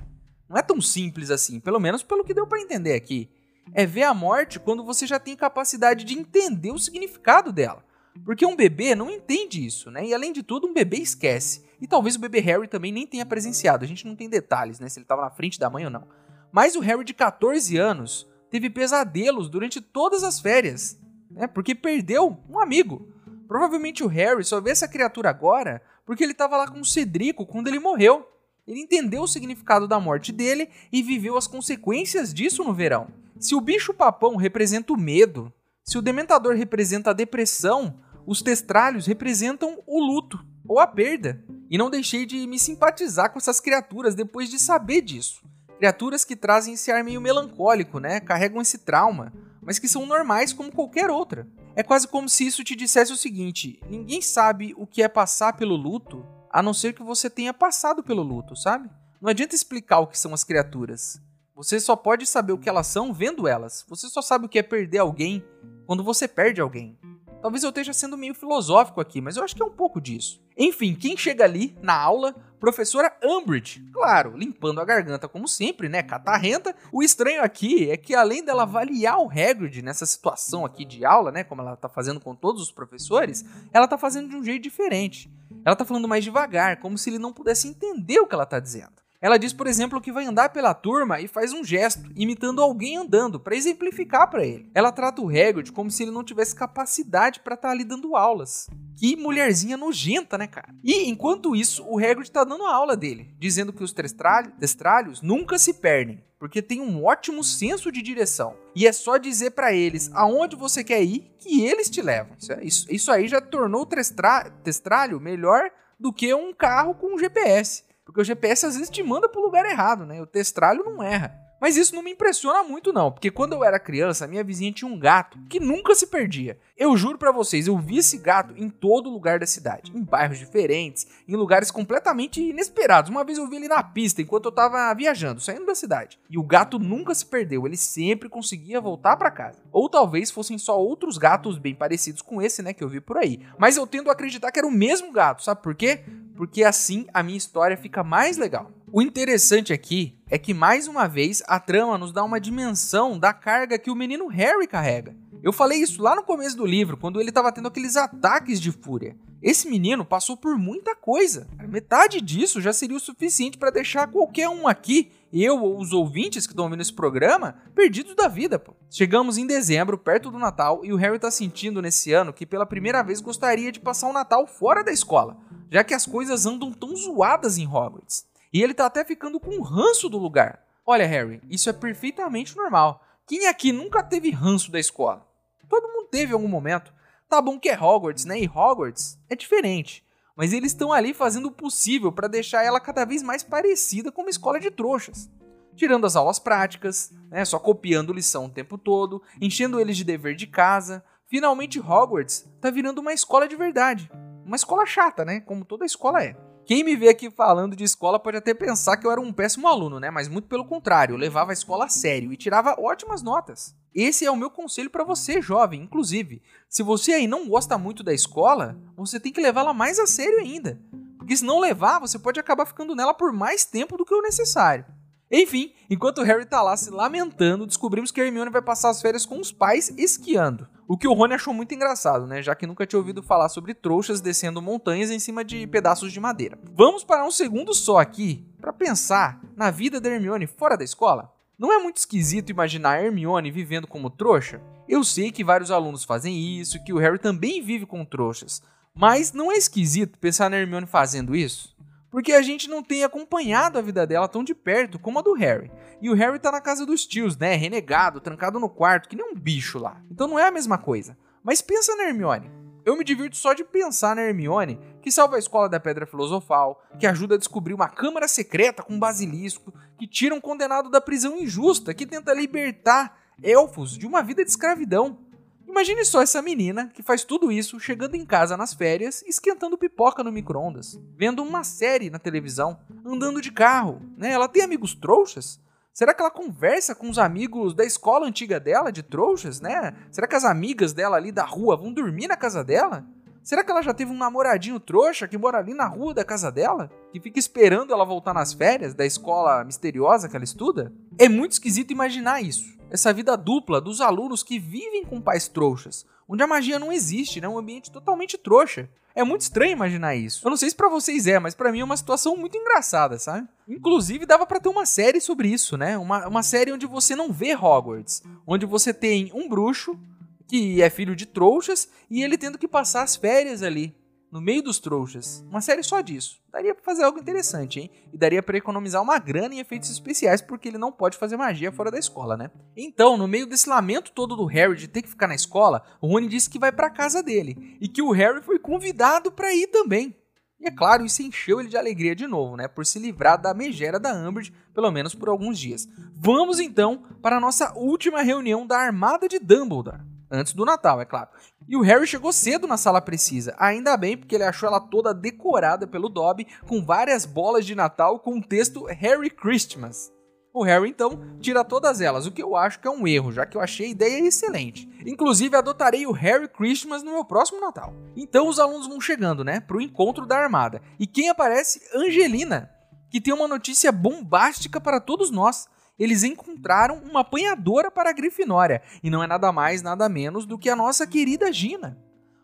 Não 0.49 0.57
é 0.57 0.63
tão 0.63 0.81
simples 0.81 1.29
assim, 1.29 1.59
pelo 1.59 1.79
menos 1.79 2.01
pelo 2.01 2.23
que 2.23 2.33
deu 2.33 2.47
para 2.47 2.59
entender 2.59 2.95
aqui. 2.95 3.29
É 3.75 3.85
ver 3.85 4.01
a 4.01 4.13
morte 4.13 4.59
quando 4.59 4.83
você 4.83 5.05
já 5.05 5.19
tem 5.19 5.35
capacidade 5.35 6.03
de 6.03 6.17
entender 6.17 6.71
o 6.71 6.79
significado 6.79 7.51
dela. 7.51 7.85
Porque 8.25 8.43
um 8.43 8.55
bebê 8.55 8.95
não 8.95 9.11
entende 9.11 9.63
isso, 9.63 9.91
né? 9.91 10.03
E 10.03 10.15
além 10.15 10.33
de 10.33 10.41
tudo, 10.41 10.65
um 10.65 10.73
bebê 10.73 10.97
esquece. 10.97 11.63
E 11.79 11.85
talvez 11.85 12.15
o 12.15 12.19
bebê 12.19 12.39
Harry 12.39 12.67
também 12.67 12.91
nem 12.91 13.05
tenha 13.05 13.23
presenciado. 13.23 13.85
A 13.85 13.87
gente 13.87 14.07
não 14.07 14.15
tem 14.15 14.27
detalhes, 14.27 14.79
né? 14.79 14.89
Se 14.89 14.97
ele 14.97 15.03
estava 15.03 15.21
na 15.21 15.29
frente 15.29 15.59
da 15.59 15.69
mãe 15.69 15.85
ou 15.85 15.91
não. 15.91 16.07
Mas 16.51 16.75
o 16.75 16.79
Harry 16.79 17.03
de 17.03 17.13
14 17.13 17.77
anos 17.77 18.27
teve 18.49 18.67
pesadelos 18.67 19.47
durante 19.47 19.79
todas 19.79 20.23
as 20.23 20.39
férias, 20.39 20.99
né? 21.29 21.45
Porque 21.45 21.75
perdeu 21.75 22.35
um 22.49 22.59
amigo. 22.59 23.13
Provavelmente 23.47 24.03
o 24.03 24.07
Harry 24.07 24.43
só 24.43 24.59
vê 24.59 24.71
essa 24.71 24.87
criatura 24.87 25.29
agora 25.29 25.81
porque 26.05 26.23
ele 26.23 26.31
estava 26.31 26.57
lá 26.57 26.67
com 26.67 26.79
o 26.79 26.85
Cedrico 26.85 27.45
quando 27.45 27.67
ele 27.67 27.79
morreu. 27.79 28.27
Ele 28.67 28.81
entendeu 28.81 29.21
o 29.21 29.27
significado 29.27 29.87
da 29.87 29.99
morte 29.99 30.31
dele 30.31 30.69
e 30.91 31.01
viveu 31.01 31.37
as 31.37 31.47
consequências 31.47 32.33
disso 32.33 32.63
no 32.63 32.73
verão. 32.73 33.07
Se 33.39 33.55
o 33.55 33.61
bicho-papão 33.61 34.35
representa 34.35 34.91
o 34.91 34.97
medo, 34.97 35.51
se 35.83 35.97
o 35.97 36.01
dementador 36.01 36.55
representa 36.55 37.11
a 37.11 37.13
depressão, 37.13 37.99
os 38.25 38.41
testralhos 38.41 39.05
representam 39.05 39.81
o 39.87 40.01
luto 40.01 40.43
ou 40.67 40.79
a 40.79 40.87
perda. 40.87 41.41
E 41.69 41.77
não 41.77 41.89
deixei 41.89 42.25
de 42.25 42.45
me 42.45 42.59
simpatizar 42.59 43.31
com 43.31 43.39
essas 43.39 43.59
criaturas 43.59 44.15
depois 44.15 44.49
de 44.49 44.59
saber 44.59 45.01
disso. 45.01 45.43
Criaturas 45.77 46.25
que 46.25 46.35
trazem 46.35 46.73
esse 46.73 46.91
ar 46.91 47.03
meio 47.03 47.21
melancólico, 47.21 47.99
né? 47.99 48.19
Carregam 48.19 48.61
esse 48.61 48.79
trauma, 48.79 49.31
mas 49.67 49.77
que 49.77 49.89
são 49.89 50.05
normais 50.05 50.53
como 50.53 50.71
qualquer 50.71 51.09
outra. 51.09 51.45
É 51.75 51.83
quase 51.83 52.07
como 52.07 52.29
se 52.29 52.47
isso 52.47 52.63
te 52.63 52.73
dissesse 52.73 53.11
o 53.11 53.17
seguinte: 53.17 53.81
ninguém 53.89 54.21
sabe 54.21 54.73
o 54.77 54.87
que 54.87 55.03
é 55.03 55.09
passar 55.09 55.57
pelo 55.57 55.75
luto 55.75 56.25
a 56.49 56.63
não 56.63 56.73
ser 56.73 56.93
que 56.93 57.03
você 57.03 57.29
tenha 57.29 57.53
passado 57.53 58.01
pelo 58.01 58.23
luto, 58.23 58.55
sabe? 58.55 58.89
Não 59.21 59.29
adianta 59.29 59.53
explicar 59.53 59.99
o 59.99 60.07
que 60.07 60.17
são 60.17 60.33
as 60.33 60.45
criaturas. 60.45 61.21
Você 61.53 61.81
só 61.81 61.97
pode 61.97 62.25
saber 62.25 62.53
o 62.53 62.57
que 62.57 62.69
elas 62.69 62.87
são 62.87 63.13
vendo 63.13 63.45
elas. 63.45 63.83
Você 63.89 64.07
só 64.07 64.21
sabe 64.21 64.45
o 64.45 64.49
que 64.49 64.57
é 64.57 64.63
perder 64.63 64.99
alguém 64.99 65.43
quando 65.85 66.03
você 66.03 66.27
perde 66.29 66.61
alguém. 66.61 66.97
Talvez 67.41 67.63
eu 67.63 67.69
esteja 67.69 67.93
sendo 67.93 68.17
meio 68.17 68.33
filosófico 68.33 68.99
aqui, 68.99 69.21
mas 69.21 69.37
eu 69.37 69.43
acho 69.43 69.55
que 69.55 69.61
é 69.61 69.65
um 69.65 69.71
pouco 69.71 70.01
disso. 70.01 70.41
Enfim, 70.57 70.95
quem 70.95 71.15
chega 71.15 71.43
ali 71.43 71.77
na 71.81 71.95
aula, 71.95 72.33
professora 72.59 73.15
Umbridge. 73.23 73.83
Claro, 73.93 74.35
limpando 74.35 74.81
a 74.81 74.85
garganta 74.85 75.27
como 75.27 75.47
sempre, 75.47 75.87
né? 75.87 76.01
Catarrenta. 76.01 76.75
O 76.91 77.03
estranho 77.03 77.43
aqui 77.43 77.91
é 77.91 77.95
que 77.95 78.15
além 78.15 78.43
dela 78.43 78.63
avaliar 78.63 79.19
o 79.19 79.29
Hagrid 79.29 79.83
nessa 79.83 80.05
situação 80.05 80.65
aqui 80.65 80.83
de 80.83 81.05
aula, 81.05 81.31
né, 81.31 81.43
como 81.43 81.61
ela 81.61 81.75
tá 81.75 81.87
fazendo 81.87 82.19
com 82.19 82.35
todos 82.35 82.61
os 82.61 82.71
professores, 82.71 83.45
ela 83.71 83.87
tá 83.87 83.97
fazendo 83.97 84.29
de 84.29 84.35
um 84.35 84.43
jeito 84.43 84.63
diferente. 84.63 85.31
Ela 85.63 85.75
tá 85.75 85.85
falando 85.85 86.07
mais 86.07 86.23
devagar, 86.23 86.79
como 86.79 86.97
se 86.97 87.09
ele 87.09 87.19
não 87.19 87.31
pudesse 87.31 87.67
entender 87.67 88.19
o 88.19 88.27
que 88.27 88.33
ela 88.33 88.45
tá 88.45 88.59
dizendo. 88.59 89.06
Ela 89.19 89.37
diz, 89.37 89.51
por 89.51 89.65
exemplo, 89.65 89.99
que 89.99 90.11
vai 90.11 90.25
andar 90.25 90.49
pela 90.49 90.75
turma 90.75 91.19
e 91.19 91.27
faz 91.27 91.51
um 91.51 91.63
gesto, 91.63 92.09
imitando 92.15 92.61
alguém 92.61 92.97
andando, 92.97 93.39
para 93.39 93.55
exemplificar 93.55 94.29
para 94.29 94.45
ele. 94.45 94.69
Ela 94.75 94.91
trata 94.91 95.21
o 95.21 95.29
Hagrid 95.29 95.71
como 95.71 95.89
se 95.89 96.03
ele 96.03 96.11
não 96.11 96.23
tivesse 96.23 96.53
capacidade 96.53 97.39
para 97.39 97.55
estar 97.55 97.69
tá 97.69 97.73
ali 97.73 97.83
dando 97.83 98.15
aulas. 98.15 98.67
Que 98.95 99.15
mulherzinha 99.15 99.75
nojenta, 99.75 100.37
né, 100.37 100.45
cara? 100.45 100.73
E 100.83 101.09
enquanto 101.09 101.55
isso, 101.55 101.83
o 101.87 101.97
Hagrid 101.97 102.29
tá 102.29 102.43
dando 102.43 102.63
a 102.65 102.73
aula 102.73 102.95
dele, 102.95 103.33
dizendo 103.39 103.73
que 103.73 103.83
os 103.83 103.93
testralhos 103.93 105.21
nunca 105.21 105.57
se 105.57 105.73
perdem, 105.73 106.23
porque 106.39 106.61
tem 106.61 106.79
um 106.79 107.03
ótimo 107.03 107.43
senso 107.43 107.91
de 107.91 108.03
direção. 108.03 108.55
E 108.75 108.85
é 108.85 108.91
só 108.91 109.17
dizer 109.17 109.51
para 109.51 109.73
eles 109.73 110.11
aonde 110.13 110.55
você 110.55 110.83
quer 110.83 111.01
ir 111.03 111.31
que 111.39 111.65
eles 111.65 111.89
te 111.89 112.01
levam. 112.01 112.35
Isso, 112.37 112.53
é, 112.53 112.63
isso, 112.63 113.11
aí 113.11 113.27
já 113.27 113.41
tornou 113.41 113.81
o 113.81 114.51
testralho 114.63 115.19
melhor 115.19 115.71
do 115.99 116.13
que 116.13 116.31
um 116.35 116.53
carro 116.53 116.93
com 116.93 117.17
GPS. 117.17 117.86
Porque 118.07 118.21
o 118.21 118.23
GPS 118.23 118.65
às 118.65 118.75
vezes 118.75 118.89
te 118.89 119.03
manda 119.03 119.27
pro 119.27 119.41
lugar 119.41 119.65
errado, 119.65 120.05
né? 120.05 120.21
O 120.21 120.25
testralho 120.25 120.81
não 120.81 121.03
erra. 121.03 121.37
Mas 121.59 121.75
isso 121.75 121.95
não 121.95 122.03
me 122.03 122.11
impressiona 122.11 122.63
muito 122.63 122.93
não, 122.93 123.11
porque 123.11 123.31
quando 123.31 123.53
eu 123.53 123.63
era 123.63 123.79
criança, 123.79 124.27
minha 124.27 124.43
vizinha 124.43 124.71
tinha 124.71 124.89
um 124.89 124.97
gato 124.97 125.39
que 125.49 125.59
nunca 125.59 125.95
se 125.95 126.05
perdia. 126.07 126.57
Eu 126.77 126.95
juro 126.95 127.17
para 127.17 127.31
vocês, 127.31 127.65
eu 127.65 127.77
vi 127.79 127.97
esse 127.97 128.19
gato 128.19 128.53
em 128.55 128.69
todo 128.69 129.09
lugar 129.09 129.39
da 129.39 129.47
cidade, 129.47 129.91
em 129.93 130.03
bairros 130.03 130.37
diferentes, 130.37 131.07
em 131.27 131.35
lugares 131.35 131.71
completamente 131.71 132.39
inesperados. 132.39 133.09
Uma 133.09 133.23
vez 133.23 133.39
eu 133.39 133.49
vi 133.49 133.55
ele 133.55 133.67
na 133.67 133.81
pista 133.81 134.21
enquanto 134.21 134.45
eu 134.45 134.51
tava 134.51 134.93
viajando, 134.93 135.41
saindo 135.41 135.65
da 135.65 135.73
cidade. 135.73 136.19
E 136.29 136.37
o 136.37 136.43
gato 136.43 136.77
nunca 136.77 137.15
se 137.15 137.25
perdeu, 137.25 137.65
ele 137.65 137.77
sempre 137.77 138.29
conseguia 138.29 138.79
voltar 138.79 139.17
para 139.17 139.31
casa. 139.31 139.59
Ou 139.71 139.89
talvez 139.89 140.29
fossem 140.29 140.59
só 140.59 140.79
outros 140.79 141.17
gatos 141.17 141.57
bem 141.57 141.73
parecidos 141.73 142.21
com 142.21 142.39
esse, 142.39 142.61
né, 142.61 142.71
que 142.71 142.83
eu 142.83 142.89
vi 142.89 143.01
por 143.01 143.17
aí. 143.17 143.39
Mas 143.57 143.77
eu 143.77 143.87
tendo 143.87 144.09
a 144.09 144.13
acreditar 144.13 144.51
que 144.51 144.59
era 144.59 144.67
o 144.67 144.71
mesmo 144.71 145.11
gato, 145.11 145.43
sabe 145.43 145.63
por 145.63 145.73
quê? 145.73 146.03
Porque 146.37 146.63
assim 146.63 147.07
a 147.13 147.23
minha 147.23 147.37
história 147.37 147.75
fica 147.75 148.03
mais 148.03 148.37
legal. 148.37 148.71
O 148.93 149.01
interessante 149.01 149.73
aqui 149.73 150.15
é 150.29 150.37
que 150.37 150.53
mais 150.53 150.87
uma 150.87 151.07
vez 151.07 151.43
a 151.47 151.59
trama 151.59 151.97
nos 151.97 152.13
dá 152.13 152.23
uma 152.23 152.39
dimensão 152.39 153.19
da 153.19 153.33
carga 153.33 153.77
que 153.77 153.91
o 153.91 153.95
menino 153.95 154.27
Harry 154.27 154.67
carrega. 154.67 155.15
Eu 155.43 155.51
falei 155.51 155.79
isso 155.79 156.01
lá 156.01 156.15
no 156.15 156.23
começo 156.23 156.55
do 156.55 156.65
livro, 156.65 156.95
quando 156.95 157.19
ele 157.19 157.29
estava 157.29 157.51
tendo 157.51 157.67
aqueles 157.67 157.97
ataques 157.97 158.61
de 158.61 158.71
fúria. 158.71 159.15
Esse 159.41 159.69
menino 159.69 160.03
passou 160.03 160.35
por 160.35 160.57
muita 160.57 160.95
coisa. 160.95 161.47
Metade 161.67 162.19
disso 162.21 162.59
já 162.59 162.73
seria 162.73 162.97
o 162.97 162.99
suficiente 162.99 163.57
para 163.57 163.69
deixar 163.69 164.07
qualquer 164.07 164.49
um 164.49 164.67
aqui, 164.67 165.11
eu 165.31 165.61
ou 165.61 165.79
os 165.79 165.93
ouvintes 165.93 166.47
que 166.47 166.53
estão 166.53 166.65
ouvindo 166.65 166.81
esse 166.81 166.93
programa, 166.93 167.61
perdidos 167.75 168.15
da 168.15 168.27
vida. 168.27 168.57
Pô. 168.57 168.73
Chegamos 168.89 169.37
em 169.37 169.45
dezembro, 169.45 169.97
perto 169.97 170.31
do 170.31 170.39
Natal, 170.39 170.83
e 170.83 170.91
o 170.91 170.95
Harry 170.95 171.17
está 171.17 171.29
sentindo 171.29 171.81
nesse 171.81 172.11
ano 172.13 172.33
que 172.33 172.45
pela 172.45 172.65
primeira 172.65 173.03
vez 173.03 173.21
gostaria 173.21 173.71
de 173.71 173.79
passar 173.79 174.09
o 174.09 174.13
Natal 174.13 174.47
fora 174.47 174.83
da 174.83 174.91
escola, 174.91 175.37
já 175.71 175.83
que 175.83 175.93
as 175.93 176.05
coisas 176.05 176.45
andam 176.45 176.71
tão 176.71 176.95
zoadas 176.95 177.57
em 177.57 177.67
Hogwarts. 177.67 178.25
E 178.51 178.63
ele 178.63 178.73
tá 178.73 178.85
até 178.85 179.05
ficando 179.05 179.39
com 179.39 179.61
ranço 179.61 180.09
do 180.09 180.17
lugar. 180.17 180.63
Olha, 180.85 181.05
Harry, 181.05 181.41
isso 181.49 181.69
é 181.69 181.73
perfeitamente 181.73 182.55
normal. 182.55 183.03
Quem 183.27 183.45
aqui 183.47 183.71
nunca 183.71 184.01
teve 184.01 184.31
ranço 184.31 184.71
da 184.71 184.79
escola? 184.79 185.27
Todo 185.67 185.89
mundo 185.89 186.07
teve 186.09 186.31
em 186.31 186.33
algum 186.33 186.47
momento. 186.47 186.93
Tá 187.29 187.41
bom 187.41 187.59
que 187.59 187.69
é 187.69 187.77
Hogwarts, 187.77 188.25
né? 188.25 188.39
E 188.39 188.47
Hogwarts 188.47 189.19
é 189.29 189.35
diferente. 189.35 190.05
Mas 190.35 190.53
eles 190.53 190.71
estão 190.71 190.93
ali 190.93 191.13
fazendo 191.13 191.47
o 191.47 191.51
possível 191.51 192.11
para 192.11 192.27
deixar 192.27 192.63
ela 192.63 192.79
cada 192.79 193.03
vez 193.03 193.21
mais 193.21 193.43
parecida 193.43 194.11
com 194.11 194.21
uma 194.21 194.29
escola 194.29 194.59
de 194.59 194.71
trouxas. 194.71 195.29
Tirando 195.75 196.05
as 196.05 196.15
aulas 196.15 196.39
práticas, 196.39 197.11
né, 197.29 197.43
só 197.43 197.59
copiando 197.59 198.13
lição 198.13 198.45
o 198.45 198.49
tempo 198.49 198.77
todo, 198.77 199.21
enchendo 199.41 199.79
eles 199.79 199.97
de 199.97 200.03
dever 200.03 200.35
de 200.35 200.47
casa. 200.47 201.03
Finalmente 201.27 201.79
Hogwarts 201.79 202.47
tá 202.61 202.69
virando 202.71 203.01
uma 203.01 203.13
escola 203.13 203.47
de 203.47 203.55
verdade. 203.55 204.09
Uma 204.45 204.55
escola 204.55 204.85
chata, 204.85 205.25
né? 205.25 205.41
Como 205.41 205.65
toda 205.65 205.85
escola 205.85 206.23
é. 206.23 206.46
Quem 206.67 206.83
me 206.83 206.97
vê 206.97 207.07
aqui 207.07 207.31
falando 207.31 207.77
de 207.77 207.85
escola 207.85 208.19
pode 208.19 208.35
até 208.35 208.53
pensar 208.53 208.97
que 208.97 209.07
eu 209.07 209.11
era 209.11 209.21
um 209.21 209.31
péssimo 209.31 209.69
aluno, 209.69 210.01
né? 210.01 210.11
Mas 210.11 210.27
muito 210.27 210.49
pelo 210.49 210.65
contrário, 210.65 211.13
eu 211.13 211.17
levava 211.17 211.51
a 211.51 211.53
escola 211.53 211.85
a 211.85 211.89
sério 211.89 212.33
e 212.33 212.35
tirava 212.35 212.75
ótimas 212.77 213.21
notas. 213.21 213.73
Esse 213.95 214.25
é 214.25 214.31
o 214.31 214.35
meu 214.35 214.49
conselho 214.49 214.89
para 214.89 215.05
você, 215.05 215.41
jovem. 215.41 215.81
Inclusive, 215.81 216.41
se 216.67 216.83
você 216.83 217.13
aí 217.13 217.25
não 217.25 217.47
gosta 217.47 217.77
muito 217.77 218.03
da 218.03 218.13
escola, 218.13 218.77
você 218.97 219.17
tem 219.17 219.31
que 219.31 219.39
levá-la 219.39 219.73
mais 219.73 219.97
a 219.97 220.05
sério 220.05 220.39
ainda. 220.39 220.77
Porque 221.17 221.37
se 221.37 221.45
não 221.45 221.61
levar, 221.61 221.99
você 221.99 222.19
pode 222.19 222.37
acabar 222.37 222.65
ficando 222.65 222.93
nela 222.93 223.13
por 223.13 223.31
mais 223.31 223.63
tempo 223.63 223.95
do 223.95 224.03
que 224.03 224.13
o 224.13 224.21
necessário. 224.21 224.85
Enfim, 225.31 225.73
enquanto 225.89 226.23
Harry 226.23 226.45
tá 226.45 226.61
lá 226.61 226.77
se 226.77 226.89
lamentando, 226.89 227.67
descobrimos 227.67 228.11
que 228.11 228.21
Hermione 228.21 228.49
vai 228.49 228.61
passar 228.61 228.89
as 228.89 229.01
férias 229.01 229.25
com 229.25 229.39
os 229.39 229.51
pais 229.51 229.93
esquiando. 229.97 230.67
O 230.87 230.97
que 230.97 231.07
o 231.07 231.13
Rony 231.13 231.33
achou 231.33 231.53
muito 231.53 231.75
engraçado, 231.75 232.25
né? 232.25 232.41
Já 232.41 232.55
que 232.55 232.65
nunca 232.65 232.85
tinha 232.85 232.97
ouvido 232.97 233.21
falar 233.21 233.49
sobre 233.49 233.73
trouxas 233.73 234.21
descendo 234.21 234.61
montanhas 234.61 235.11
em 235.11 235.19
cima 235.19 235.43
de 235.43 235.67
pedaços 235.67 236.13
de 236.13 236.19
madeira. 236.19 236.57
Vamos 236.73 237.03
parar 237.03 237.25
um 237.25 237.31
segundo 237.31 237.73
só 237.73 237.97
aqui 237.97 238.47
para 238.61 238.71
pensar 238.71 239.41
na 239.55 239.69
vida 239.69 239.99
da 239.99 240.09
Hermione 240.09 240.47
fora 240.47 240.77
da 240.77 240.85
escola? 240.85 241.33
Não 241.59 241.73
é 241.73 241.77
muito 241.77 241.97
esquisito 241.97 242.51
imaginar 242.51 243.03
Hermione 243.03 243.51
vivendo 243.51 243.87
como 243.87 244.09
trouxa? 244.09 244.61
Eu 244.87 245.03
sei 245.03 245.31
que 245.31 245.43
vários 245.43 245.71
alunos 245.71 246.05
fazem 246.05 246.57
isso, 246.57 246.81
que 246.83 246.93
o 246.93 246.99
Harry 246.99 247.19
também 247.19 247.61
vive 247.61 247.85
com 247.85 248.05
trouxas, 248.05 248.61
Mas 248.95 249.33
não 249.33 249.51
é 249.51 249.55
esquisito 249.55 250.17
pensar 250.17 250.49
na 250.49 250.57
Hermione 250.57 250.87
fazendo 250.87 251.35
isso? 251.35 251.75
Porque 252.09 252.31
a 252.33 252.41
gente 252.41 252.69
não 252.69 252.81
tem 252.81 253.03
acompanhado 253.03 253.77
a 253.77 253.81
vida 253.81 254.07
dela 254.07 254.27
tão 254.27 254.43
de 254.43 254.55
perto 254.55 254.97
como 254.97 255.19
a 255.19 255.21
do 255.21 255.33
Harry. 255.33 255.71
E 256.01 256.09
o 256.09 256.13
Harry 256.13 256.39
tá 256.39 256.51
na 256.51 256.61
casa 256.61 256.85
dos 256.85 257.05
tios, 257.05 257.37
né? 257.37 257.55
Renegado, 257.55 258.21
trancado 258.21 258.59
no 258.59 258.69
quarto, 258.69 259.09
que 259.09 259.15
nem 259.15 259.25
um 259.25 259.35
bicho 259.35 259.77
lá. 259.77 260.01
Então 260.09 260.27
não 260.27 260.39
é 260.39 260.47
a 260.47 260.51
mesma 260.51 260.77
coisa. 260.77 261.17
Mas 261.43 261.61
pensa 261.61 261.95
na 261.95 262.05
Hermione. 262.05 262.51
Eu 262.85 262.95
me 262.95 263.03
divirto 263.03 263.35
só 263.35 263.53
de 263.53 263.65
pensar 263.65 264.15
na 264.15 264.21
Hermione, 264.21 264.79
que 265.01 265.11
salva 265.11 265.35
a 265.35 265.39
escola 265.39 265.67
da 265.67 265.77
Pedra 265.77 266.05
Filosofal, 266.05 266.81
que 266.97 267.05
ajuda 267.05 267.35
a 267.35 267.37
descobrir 267.37 267.73
uma 267.73 267.89
câmara 267.89 268.29
secreta 268.29 268.81
com 268.81 268.93
um 268.93 268.99
basilisco, 268.99 269.73
que 269.97 270.07
tira 270.07 270.33
um 270.33 270.39
condenado 270.39 270.89
da 270.89 271.01
prisão 271.01 271.37
injusta, 271.37 271.93
que 271.93 272.05
tenta 272.05 272.33
libertar 272.33 273.17
elfos 273.43 273.97
de 273.97 274.07
uma 274.07 274.23
vida 274.23 274.41
de 274.41 274.49
escravidão. 274.49 275.19
Imagine 275.67 276.05
só 276.05 276.21
essa 276.21 276.41
menina 276.41 276.89
que 276.93 277.03
faz 277.03 277.25
tudo 277.25 277.51
isso 277.51 277.77
chegando 277.77 278.15
em 278.15 278.25
casa 278.25 278.55
nas 278.55 278.73
férias, 278.73 279.21
esquentando 279.27 279.77
pipoca 279.77 280.23
no 280.23 280.31
micro-ondas, 280.31 280.97
vendo 281.15 281.43
uma 281.43 281.63
série 281.63 282.09
na 282.09 282.17
televisão, 282.17 282.79
andando 283.05 283.41
de 283.41 283.51
carro. 283.51 284.01
Né? 284.17 284.31
Ela 284.31 284.47
tem 284.47 284.63
amigos 284.63 284.95
trouxas? 284.95 285.59
Será 285.93 286.13
que 286.13 286.21
ela 286.21 286.31
conversa 286.31 286.95
com 286.95 287.09
os 287.09 287.19
amigos 287.19 287.73
da 287.73 287.83
escola 287.83 288.25
antiga 288.25 288.59
dela, 288.61 288.91
de 288.91 289.03
trouxas, 289.03 289.59
né? 289.59 289.93
Será 290.09 290.27
que 290.27 290.35
as 290.35 290.45
amigas 290.45 290.93
dela 290.93 291.17
ali 291.17 291.31
da 291.31 291.43
rua 291.43 291.75
vão 291.75 291.91
dormir 291.91 292.27
na 292.27 292.37
casa 292.37 292.63
dela? 292.63 293.05
Será 293.43 293.63
que 293.63 293.71
ela 293.71 293.81
já 293.81 293.93
teve 293.93 294.11
um 294.11 294.17
namoradinho 294.17 294.79
trouxa 294.79 295.27
que 295.27 295.37
mora 295.37 295.57
ali 295.57 295.73
na 295.73 295.87
rua 295.87 296.13
da 296.13 296.23
casa 296.23 296.51
dela? 296.51 296.89
Que 297.11 297.19
fica 297.19 297.39
esperando 297.39 297.93
ela 297.93 298.05
voltar 298.05 298.33
nas 298.33 298.53
férias 298.53 298.93
da 298.93 299.05
escola 299.05 299.63
misteriosa 299.63 300.29
que 300.29 300.35
ela 300.35 300.45
estuda? 300.45 300.93
É 301.17 301.27
muito 301.27 301.53
esquisito 301.53 301.91
imaginar 301.91 302.43
isso 302.43 302.76
essa 302.89 303.13
vida 303.13 303.35
dupla 303.35 303.81
dos 303.81 304.01
alunos 304.01 304.43
que 304.43 304.59
vivem 304.59 305.03
com 305.03 305.21
pais 305.21 305.47
trouxas, 305.47 306.05
onde 306.27 306.43
a 306.43 306.47
magia 306.47 306.79
não 306.79 306.91
existe, 306.91 307.41
né? 307.41 307.47
Um 307.47 307.57
ambiente 307.57 307.91
totalmente 307.91 308.37
trouxa. 308.37 308.89
É 309.15 309.23
muito 309.23 309.41
estranho 309.41 309.71
imaginar 309.71 310.15
isso. 310.15 310.45
Eu 310.45 310.49
não 310.49 310.57
sei 310.57 310.69
se 310.69 310.75
para 310.75 310.89
vocês 310.89 311.25
é, 311.25 311.39
mas 311.39 311.55
para 311.55 311.71
mim 311.71 311.79
é 311.79 311.83
uma 311.83 311.97
situação 311.97 312.37
muito 312.37 312.57
engraçada, 312.57 313.17
sabe? 313.17 313.47
Inclusive 313.67 314.25
dava 314.25 314.45
para 314.45 314.59
ter 314.59 314.69
uma 314.69 314.85
série 314.85 315.19
sobre 315.19 315.47
isso, 315.47 315.75
né? 315.75 315.97
Uma, 315.97 316.27
uma 316.27 316.43
série 316.43 316.71
onde 316.71 316.85
você 316.85 317.15
não 317.15 317.31
vê 317.31 317.55
Hogwarts, 317.55 318.21
onde 318.45 318.65
você 318.65 318.93
tem 318.93 319.31
um 319.33 319.49
bruxo 319.49 319.99
que 320.47 320.81
é 320.81 320.89
filho 320.89 321.15
de 321.15 321.25
trouxas 321.25 321.89
e 322.09 322.23
ele 322.23 322.37
tendo 322.37 322.57
que 322.57 322.67
passar 322.67 323.03
as 323.03 323.15
férias 323.15 323.63
ali 323.63 323.95
no 324.31 324.41
meio 324.41 324.61
dos 324.61 324.79
trouxas. 324.79 325.43
Uma 325.49 325.61
série 325.61 325.83
só 325.83 326.01
disso. 326.01 326.39
Daria 326.51 326.73
para 326.73 326.83
fazer 326.83 327.03
algo 327.03 327.19
interessante, 327.19 327.79
hein? 327.79 327.91
E 328.11 328.17
daria 328.17 328.43
para 328.43 328.57
economizar 328.57 329.01
uma 329.01 329.17
grana 329.19 329.55
em 329.55 329.59
efeitos 329.59 329.89
especiais, 329.89 330.41
porque 330.41 330.67
ele 330.67 330.77
não 330.77 330.91
pode 330.91 331.17
fazer 331.17 331.37
magia 331.37 331.71
fora 331.71 331.91
da 331.91 331.99
escola, 331.99 332.35
né? 332.35 332.51
Então, 332.75 333.17
no 333.17 333.27
meio 333.27 333.45
desse 333.45 333.69
lamento 333.69 334.11
todo 334.11 334.35
do 334.35 334.45
Harry 334.45 334.75
de 334.75 334.87
ter 334.87 335.01
que 335.01 335.09
ficar 335.09 335.27
na 335.27 335.35
escola, 335.35 335.83
o 336.01 336.07
Rony 336.07 336.27
disse 336.27 336.49
que 336.49 336.59
vai 336.59 336.71
para 336.71 336.89
casa 336.89 337.23
dele 337.23 337.77
e 337.79 337.87
que 337.87 338.01
o 338.01 338.11
Harry 338.11 338.41
foi 338.41 338.59
convidado 338.59 339.31
para 339.31 339.53
ir 339.53 339.67
também. 339.67 340.15
E 340.59 340.67
é 340.67 340.71
claro, 340.71 341.05
isso 341.05 341.21
encheu 341.21 341.59
ele 341.59 341.69
de 341.69 341.77
alegria 341.77 342.15
de 342.15 342.25
novo, 342.25 342.57
né? 342.57 342.67
Por 342.67 342.85
se 342.85 342.97
livrar 342.97 343.39
da 343.39 343.53
megera 343.53 343.99
da 343.99 344.11
Umbridge, 344.13 344.51
pelo 344.73 344.89
menos 344.89 345.13
por 345.13 345.29
alguns 345.29 345.59
dias. 345.59 345.87
Vamos 346.15 346.59
então 346.59 347.03
para 347.21 347.37
a 347.37 347.39
nossa 347.39 347.73
última 347.77 348.23
reunião 348.23 348.65
da 348.65 348.77
Armada 348.79 349.27
de 349.27 349.37
Dumbledore. 349.37 350.01
Antes 350.29 350.53
do 350.53 350.65
Natal, 350.65 350.99
é 350.99 351.05
claro. 351.05 351.29
E 351.67 351.77
o 351.77 351.81
Harry 351.81 352.05
chegou 352.05 352.33
cedo 352.33 352.67
na 352.67 352.77
sala 352.77 353.01
precisa. 353.01 353.55
Ainda 353.57 353.95
bem, 353.95 354.17
porque 354.17 354.35
ele 354.35 354.43
achou 354.43 354.67
ela 354.67 354.79
toda 354.79 355.13
decorada 355.13 355.87
pelo 355.87 356.09
Dobby, 356.09 356.47
com 356.67 356.83
várias 356.83 357.25
bolas 357.25 357.65
de 357.65 357.75
Natal 357.75 358.19
com 358.19 358.37
o 358.37 358.43
texto 358.43 358.85
Harry 358.85 359.29
Christmas. 359.29 360.11
O 360.53 360.63
Harry 360.63 360.89
então 360.89 361.37
tira 361.39 361.63
todas 361.63 362.01
elas, 362.01 362.25
o 362.25 362.31
que 362.31 362.41
eu 362.41 362.55
acho 362.55 362.79
que 362.79 362.87
é 362.87 362.91
um 362.91 363.07
erro, 363.07 363.31
já 363.31 363.45
que 363.45 363.55
eu 363.55 363.61
achei 363.61 363.85
a 363.85 363.89
ideia 363.89 364.27
excelente. 364.27 364.89
Inclusive, 365.05 365.55
adotarei 365.55 366.07
o 366.07 366.11
Harry 366.11 366.47
Christmas 366.47 367.03
no 367.03 367.11
meu 367.11 367.23
próximo 367.23 367.61
Natal. 367.61 367.93
Então 368.15 368.47
os 368.47 368.59
alunos 368.59 368.87
vão 368.87 368.99
chegando, 368.99 369.43
né, 369.43 369.59
pro 369.59 369.79
encontro 369.79 370.25
da 370.25 370.37
armada. 370.37 370.81
E 370.99 371.05
quem 371.05 371.29
aparece? 371.29 371.79
Angelina, 371.95 372.71
que 373.09 373.21
tem 373.21 373.33
uma 373.33 373.47
notícia 373.47 373.91
bombástica 373.91 374.81
para 374.81 374.99
todos 374.99 375.29
nós 375.29 375.67
eles 375.99 376.23
encontraram 376.23 377.01
uma 377.09 377.21
apanhadora 377.21 377.89
para 377.89 378.09
a 378.09 378.13
Grifinória, 378.13 378.81
e 379.03 379.09
não 379.09 379.23
é 379.23 379.27
nada 379.27 379.51
mais, 379.51 379.81
nada 379.81 380.07
menos 380.07 380.45
do 380.45 380.57
que 380.57 380.69
a 380.69 380.75
nossa 380.75 381.07
querida 381.07 381.51
Gina. 381.51 381.97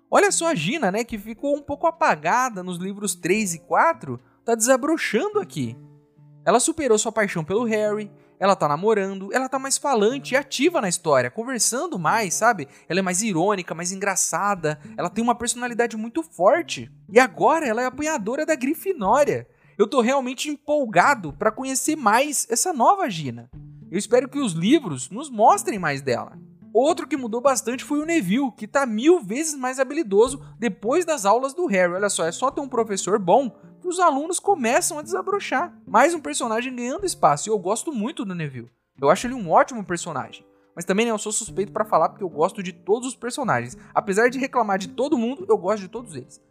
Olha 0.09 0.31
só 0.31 0.47
a 0.47 0.55
Gina, 0.55 0.91
né, 0.91 1.03
que 1.03 1.17
ficou 1.17 1.55
um 1.55 1.61
pouco 1.61 1.87
apagada 1.87 2.63
nos 2.63 2.77
livros 2.77 3.15
3 3.15 3.55
e 3.55 3.59
4, 3.59 4.19
tá 4.45 4.55
desabrochando 4.55 5.39
aqui. 5.39 5.75
Ela 6.45 6.59
superou 6.59 6.97
sua 6.97 7.11
paixão 7.11 7.43
pelo 7.43 7.63
Harry, 7.63 8.11
ela 8.39 8.55
tá 8.55 8.67
namorando, 8.67 9.33
ela 9.33 9.47
tá 9.47 9.57
mais 9.57 9.77
falante 9.77 10.33
e 10.33 10.37
ativa 10.37 10.81
na 10.81 10.89
história, 10.89 11.31
conversando 11.31 11.97
mais, 11.97 12.33
sabe? 12.33 12.67
Ela 12.89 12.99
é 12.99 13.01
mais 13.01 13.21
irônica, 13.21 13.73
mais 13.73 13.91
engraçada, 13.91 14.79
ela 14.97 15.09
tem 15.09 15.23
uma 15.23 15.33
personalidade 15.33 15.95
muito 15.95 16.21
forte. 16.21 16.91
E 17.09 17.19
agora 17.19 17.65
ela 17.65 17.81
é 17.81 17.85
apanhadora 17.85 18.45
da 18.45 18.55
Grifinória 18.55 19.47
eu 19.77 19.87
tô 19.87 20.01
realmente 20.01 20.49
empolgado 20.49 21.33
para 21.33 21.51
conhecer 21.51 21.95
mais 21.95 22.47
essa 22.49 22.73
nova 22.73 23.09
Gina. 23.09 23.49
Eu 23.91 23.97
espero 23.97 24.27
que 24.27 24.39
os 24.39 24.53
livros 24.53 25.09
nos 25.09 25.29
mostrem 25.29 25.77
mais 25.77 26.01
dela. 26.01 26.37
Outro 26.73 27.07
que 27.07 27.15
mudou 27.15 27.39
bastante 27.39 27.83
foi 27.83 27.99
o 27.99 28.05
Neville, 28.05 28.51
que 28.57 28.67
tá 28.67 28.85
mil 28.85 29.19
vezes 29.19 29.53
mais 29.53 29.79
habilidoso 29.79 30.43
depois 30.57 31.05
das 31.05 31.23
aulas 31.23 31.53
do 31.53 31.67
Harry. 31.67 31.93
Olha 31.93 32.09
só, 32.09 32.25
é 32.25 32.31
só 32.31 32.49
ter 32.49 32.61
um 32.61 32.67
professor 32.67 33.19
bom 33.19 33.51
que 33.79 33.87
os 33.87 33.99
alunos 33.99 34.39
começam 34.39 34.97
a 34.97 35.03
desabrochar. 35.03 35.71
Mais 35.85 36.15
um 36.15 36.19
personagem 36.19 36.75
ganhando 36.75 37.05
espaço, 37.05 37.47
e 37.47 37.51
eu 37.51 37.59
gosto 37.59 37.93
muito 37.93 38.25
do 38.25 38.33
Neville. 38.33 38.71
Eu 38.99 39.09
acho 39.09 39.27
ele 39.27 39.35
um 39.35 39.51
ótimo 39.51 39.83
personagem. 39.83 40.43
Mas 40.75 40.85
também 40.85 41.05
né, 41.05 41.11
eu 41.11 41.17
sou 41.19 41.31
suspeito 41.31 41.71
para 41.71 41.85
falar 41.85 42.09
porque 42.09 42.23
eu 42.23 42.29
gosto 42.29 42.63
de 42.63 42.73
todos 42.73 43.09
os 43.09 43.15
personagens. 43.15 43.77
Apesar 43.93 44.29
de 44.29 44.39
reclamar 44.39 44.79
de 44.79 44.87
todo 44.87 45.17
mundo, 45.17 45.45
eu 45.47 45.57
gosto 45.57 45.81
de 45.81 45.87
todos 45.87 46.15
eles. 46.15 46.41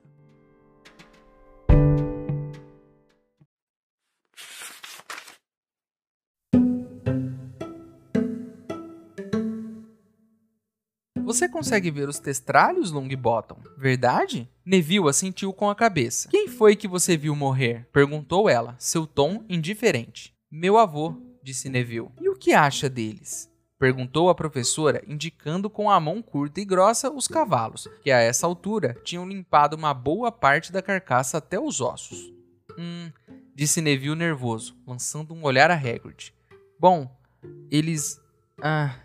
Você 11.32 11.48
consegue 11.48 11.90
ver 11.90 12.10
os 12.10 12.18
testralhos, 12.18 12.90
Longbottom? 12.90 13.56
Verdade? 13.78 14.46
Neville 14.66 15.08
assentiu 15.08 15.50
com 15.50 15.70
a 15.70 15.74
cabeça. 15.74 16.28
Quem 16.28 16.46
foi 16.46 16.76
que 16.76 16.86
você 16.86 17.16
viu 17.16 17.34
morrer? 17.34 17.88
Perguntou 17.90 18.50
ela, 18.50 18.76
seu 18.78 19.06
tom 19.06 19.42
indiferente. 19.48 20.34
Meu 20.50 20.76
avô, 20.76 21.16
disse 21.42 21.70
Neville. 21.70 22.10
E 22.20 22.28
o 22.28 22.36
que 22.36 22.52
acha 22.52 22.86
deles? 22.86 23.50
Perguntou 23.78 24.28
a 24.28 24.34
professora, 24.34 25.02
indicando 25.08 25.70
com 25.70 25.88
a 25.88 25.98
mão 25.98 26.20
curta 26.20 26.60
e 26.60 26.66
grossa 26.66 27.10
os 27.10 27.26
cavalos, 27.26 27.88
que 28.02 28.10
a 28.10 28.18
essa 28.18 28.46
altura 28.46 28.94
tinham 29.02 29.26
limpado 29.26 29.74
uma 29.74 29.94
boa 29.94 30.30
parte 30.30 30.70
da 30.70 30.82
carcaça 30.82 31.38
até 31.38 31.58
os 31.58 31.80
ossos. 31.80 32.30
Hum, 32.78 33.10
disse 33.54 33.80
Neville 33.80 34.14
nervoso, 34.14 34.76
lançando 34.86 35.32
um 35.32 35.44
olhar 35.44 35.70
a 35.70 35.76
Hagrid. 35.76 36.34
Bom, 36.78 37.10
eles. 37.70 38.20
Ah, 38.60 38.96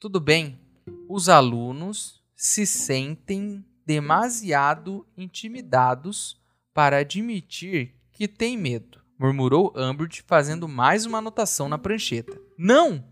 tudo 0.00 0.18
bem, 0.18 0.58
os 1.08 1.28
alunos 1.28 2.22
se 2.34 2.66
sentem 2.66 3.64
demasiado 3.86 5.06
intimidados 5.16 6.40
para 6.74 6.98
admitir 6.98 7.94
que 8.12 8.28
têm 8.28 8.56
medo, 8.56 9.00
murmurou 9.18 9.72
Umbridge, 9.76 10.22
fazendo 10.26 10.68
mais 10.68 11.06
uma 11.06 11.18
anotação 11.18 11.68
na 11.68 11.78
prancheta. 11.78 12.38
Não! 12.58 13.04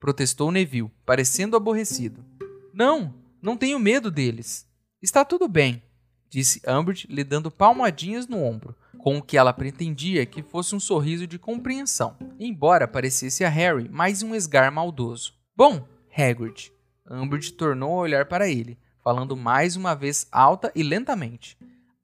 protestou 0.00 0.50
Neville, 0.50 0.90
parecendo 1.06 1.56
aborrecido. 1.56 2.24
Não, 2.72 3.14
não 3.40 3.56
tenho 3.56 3.78
medo 3.78 4.10
deles. 4.10 4.66
Está 5.00 5.24
tudo 5.24 5.48
bem, 5.48 5.82
disse 6.28 6.60
Umbridge, 6.68 7.06
lhe 7.08 7.24
dando 7.24 7.50
palmadinhas 7.50 8.26
no 8.26 8.42
ombro, 8.42 8.74
com 8.98 9.18
o 9.18 9.22
que 9.22 9.36
ela 9.36 9.52
pretendia 9.52 10.26
que 10.26 10.42
fosse 10.42 10.74
um 10.74 10.80
sorriso 10.80 11.26
de 11.26 11.38
compreensão, 11.38 12.16
embora 12.38 12.88
parecesse 12.88 13.44
a 13.44 13.48
Harry 13.48 13.88
mais 13.88 14.22
um 14.22 14.34
esgar 14.34 14.72
maldoso. 14.72 15.34
Bom, 15.56 15.86
Hagrid, 16.16 16.72
Umbridge 17.10 17.52
tornou 17.52 17.98
a 17.98 18.02
olhar 18.02 18.24
para 18.26 18.48
ele, 18.48 18.78
falando 19.02 19.36
mais 19.36 19.76
uma 19.76 19.94
vez 19.94 20.26
alta 20.32 20.72
e 20.74 20.82
lentamente. 20.82 21.56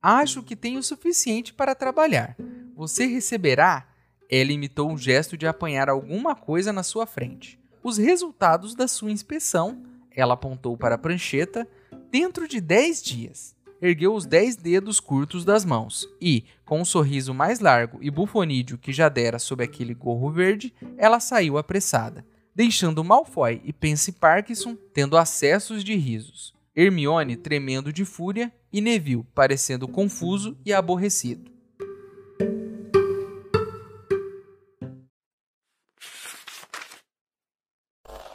Acho 0.02 0.42
que 0.42 0.54
tenho 0.54 0.80
o 0.80 0.82
suficiente 0.82 1.54
para 1.54 1.74
trabalhar. 1.74 2.36
Você 2.76 3.06
receberá. 3.06 3.86
Ela 4.30 4.52
imitou 4.52 4.90
um 4.90 4.98
gesto 4.98 5.36
de 5.36 5.46
apanhar 5.46 5.88
alguma 5.88 6.34
coisa 6.34 6.72
na 6.72 6.82
sua 6.82 7.06
frente. 7.06 7.58
Os 7.82 7.96
resultados 7.96 8.74
da 8.74 8.86
sua 8.86 9.10
inspeção, 9.10 9.82
ela 10.10 10.34
apontou 10.34 10.76
para 10.76 10.94
a 10.96 10.98
prancheta, 10.98 11.66
dentro 12.10 12.46
de 12.46 12.60
dez 12.60 13.02
dias. 13.02 13.56
Ergueu 13.80 14.14
os 14.14 14.26
dez 14.26 14.54
dedos 14.56 15.00
curtos 15.00 15.44
das 15.44 15.64
mãos 15.64 16.06
e, 16.20 16.44
com 16.66 16.80
um 16.80 16.84
sorriso 16.84 17.32
mais 17.32 17.60
largo 17.60 17.98
e 18.02 18.10
bufonídeo 18.10 18.76
que 18.76 18.92
já 18.92 19.08
dera 19.08 19.38
sob 19.38 19.64
aquele 19.64 19.94
gorro 19.94 20.30
verde, 20.30 20.74
ela 20.98 21.18
saiu 21.18 21.56
apressada 21.56 22.24
deixando 22.54 23.04
Malfoy 23.04 23.60
e 23.64 23.72
Pense 23.72 24.12
Parkinson 24.12 24.76
tendo 24.92 25.16
acessos 25.16 25.82
de 25.84 25.94
risos, 25.94 26.54
Hermione 26.74 27.36
tremendo 27.36 27.92
de 27.92 28.04
fúria 28.04 28.52
e 28.72 28.80
Neville 28.80 29.24
parecendo 29.34 29.88
confuso 29.88 30.56
e 30.64 30.72
aborrecido. 30.72 31.50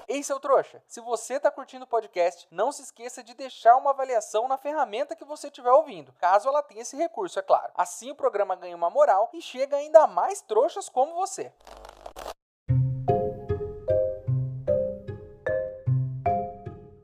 Ei, 0.08 0.24
seu 0.24 0.40
trouxa, 0.40 0.82
se 0.88 1.02
você 1.02 1.34
está 1.34 1.52
curtindo 1.52 1.84
o 1.84 1.88
podcast, 1.88 2.48
não 2.50 2.72
se 2.72 2.84
esqueça 2.84 3.22
de 3.22 3.34
deixar 3.34 3.76
uma 3.76 3.90
avaliação 3.90 4.48
na 4.48 4.58
ferramenta 4.58 5.16
que 5.16 5.26
você 5.26 5.48
estiver 5.48 5.72
ouvindo, 5.72 6.14
caso 6.14 6.48
ela 6.48 6.64
tenha 6.64 6.84
esse 6.84 6.96
recurso, 6.96 7.38
é 7.38 7.42
claro. 7.42 7.72
Assim 7.76 8.12
o 8.12 8.16
programa 8.16 8.56
ganha 8.56 8.76
uma 8.78 8.90
moral 8.90 9.30
e 9.34 9.42
chega 9.42 9.76
ainda 9.76 10.08
mais 10.08 10.42
trouxas 10.42 10.88
como 10.88 11.16
você. 11.16 11.52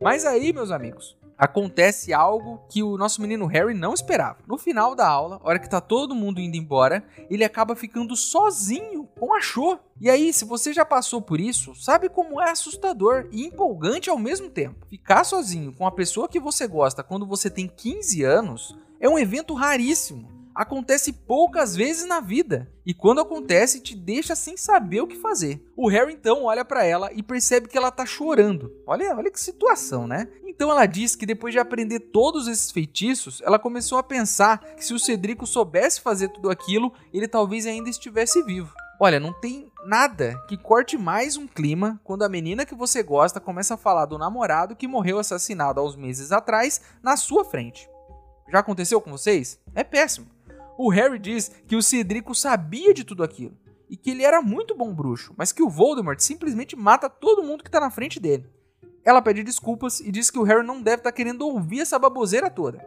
Mas 0.02 0.26
aí, 0.26 0.52
meus 0.52 0.72
amigos, 0.72 1.16
acontece 1.38 2.12
algo 2.12 2.60
que 2.68 2.82
o 2.82 2.98
nosso 2.98 3.22
menino 3.22 3.46
Harry 3.46 3.76
não 3.76 3.94
esperava. 3.94 4.40
No 4.48 4.58
final 4.58 4.96
da 4.96 5.08
aula, 5.08 5.40
hora 5.44 5.60
que 5.60 5.70
tá 5.70 5.80
todo 5.80 6.16
mundo 6.16 6.42
indo 6.42 6.58
embora, 6.58 7.04
ele 7.30 7.44
acaba 7.44 7.76
ficando 7.76 8.16
sozinho 8.16 9.08
com 9.20 9.36
a 9.36 9.40
Cho. 9.40 9.78
E 10.00 10.10
aí, 10.10 10.34
se 10.34 10.44
você 10.44 10.74
já 10.74 10.84
passou 10.84 11.22
por 11.22 11.40
isso, 11.40 11.76
sabe 11.76 12.10
como 12.10 12.42
é 12.42 12.50
assustador 12.50 13.28
e 13.32 13.46
empolgante 13.46 14.10
ao 14.10 14.18
mesmo 14.18 14.50
tempo. 14.50 14.88
Ficar 14.90 15.24
sozinho 15.24 15.72
com 15.72 15.86
a 15.86 15.92
pessoa 15.92 16.28
que 16.28 16.40
você 16.40 16.68
gosta 16.68 17.04
quando 17.04 17.28
você 17.28 17.48
tem 17.48 17.68
15 17.68 18.24
anos 18.24 18.76
é 19.00 19.08
um 19.08 19.20
evento 19.20 19.54
raríssimo 19.54 20.41
acontece 20.56 21.14
poucas 21.14 21.76
vezes 21.76 22.08
na 22.08 22.20
vida 22.20 22.72
e 22.86 22.94
quando 22.94 23.22
acontece 23.22 23.80
te 23.80 23.96
deixa 23.96 24.36
sem 24.36 24.58
saber 24.58 25.02
o 25.02 25.08
que 25.08 25.16
fazer. 25.16 25.64
O 25.76 25.88
Harry 25.90 26.14
então 26.14 26.46
olha 26.46 26.66
para 26.66 26.84
ela 26.84 27.12
e 27.14 27.24
percebe 27.24 27.68
que 27.68 27.78
ela 27.78 27.92
tá 27.92 28.06
chorando. 28.06 28.72
Olha, 28.86 29.16
olha 29.16 29.32
que 29.32 29.40
situação, 29.40 30.08
né? 30.08 30.28
Então 30.46 30.70
ela 30.70 30.86
diz 30.86 31.16
que 31.16 31.26
depois 31.26 31.54
de 31.54 31.60
aprender 31.60 32.00
todos 32.00 32.48
esses 32.48 32.72
feitiços, 32.72 33.42
ela 33.44 33.58
começou 33.58 33.98
a 33.98 34.04
pensar 34.04 34.60
que 34.76 34.86
se 34.86 34.94
o 34.94 35.00
Cedrico 35.00 35.48
soubesse 35.48 36.02
fazer 36.02 36.30
tudo 36.30 36.50
aquilo, 36.50 36.94
ele 37.14 37.28
talvez 37.28 37.66
ainda 37.66 37.90
estivesse 37.90 38.44
vivo. 38.44 38.74
Olha, 39.00 39.20
não 39.20 39.34
tem 39.34 39.72
nada 39.84 40.40
que 40.48 40.56
corte 40.56 40.96
mais 40.96 41.36
um 41.36 41.48
clima 41.48 42.00
quando 42.04 42.24
a 42.24 42.30
menina 42.30 42.68
que 42.68 42.76
você 42.76 43.02
gosta 43.02 43.40
começa 43.40 43.74
a 43.74 43.78
falar 43.78 44.06
do 44.06 44.18
namorado 44.18 44.76
que 44.76 44.88
morreu 44.88 45.18
assassinado 45.18 45.80
há 45.80 45.84
uns 45.84 45.96
meses 45.96 46.32
atrás 46.32 46.80
na 47.02 47.18
sua 47.18 47.44
frente. 47.44 47.90
Já 48.52 48.60
aconteceu 48.60 49.02
com 49.02 49.10
vocês? 49.10 49.60
É 49.74 49.84
péssimo. 49.84 50.28
O 50.78 50.90
Harry 50.90 51.20
diz 51.20 51.50
que 51.68 51.76
o 51.76 51.82
Cedrico 51.82 52.34
sabia 52.34 52.94
de 52.94 53.04
tudo 53.04 53.24
aquilo 53.24 53.58
e 53.90 53.98
que 53.98 54.10
ele 54.10 54.24
era 54.24 54.42
muito 54.42 54.76
bom 54.76 54.94
bruxo, 54.94 55.34
mas 55.38 55.52
que 55.52 55.62
o 55.62 55.70
Voldemort 55.70 56.20
simplesmente 56.20 56.76
mata 56.76 57.10
todo 57.10 57.44
mundo 57.44 57.64
que 57.64 57.72
tá 57.72 57.80
na 57.80 57.92
frente 57.92 58.20
dele. 58.20 58.50
Ela 59.04 59.22
pede 59.22 59.44
desculpas 59.44 60.00
e 60.00 60.12
diz 60.12 60.30
que 60.30 60.40
o 60.40 60.44
Harry 60.44 60.66
não 60.66 60.82
deve 60.82 60.98
estar 60.98 61.12
tá 61.12 61.16
querendo 61.16 61.48
ouvir 61.48 61.82
essa 61.82 62.00
baboseira 62.00 62.50
toda. 62.50 62.86